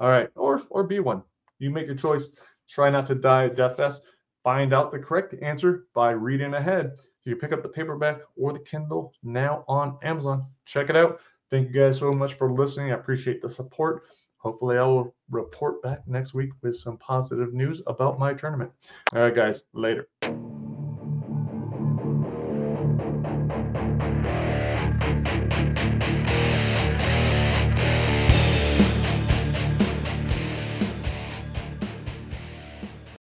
All 0.01 0.09
right, 0.09 0.29
or 0.35 0.63
or 0.71 0.83
be 0.83 0.99
one. 0.99 1.23
You 1.61 1.71
make 1.71 1.87
your 1.87 1.95
choice. 1.95 2.31
Try 2.69 2.91
not 2.91 3.07
to 3.07 3.15
die 3.15 3.45
at 3.45 3.57
Dethfest. 3.57 4.01
Find 4.43 4.75
out 4.75 4.91
the 4.91 4.99
correct 4.99 5.35
answer 5.41 5.87
by 5.95 6.11
reading 6.11 6.55
ahead. 6.55 6.97
You 7.25 7.37
pick 7.37 7.53
up 7.53 7.63
the 7.63 7.69
paperback 7.69 8.19
or 8.37 8.53
the 8.53 8.59
Kindle 8.59 9.13
now 9.23 9.65
on 9.67 9.99
Amazon. 10.03 10.47
Check 10.67 10.91
it 10.91 10.97
out. 10.97 11.21
Thank 11.51 11.73
you 11.73 11.81
guys 11.81 11.99
so 11.99 12.13
much 12.13 12.35
for 12.35 12.53
listening. 12.53 12.93
I 12.93 12.97
appreciate 12.97 13.41
the 13.41 13.49
support. 13.49 14.03
Hopefully, 14.39 14.77
I 14.77 14.83
will 14.83 15.15
report 15.31 15.83
back 15.83 16.07
next 16.07 16.35
week 16.35 16.51
with 16.61 16.77
some 16.77 16.99
positive 16.99 17.55
news 17.55 17.81
about 17.87 18.19
my 18.19 18.35
tournament. 18.35 18.71
All 19.15 19.23
right, 19.23 19.35
guys, 19.35 19.65
later. 19.73 20.09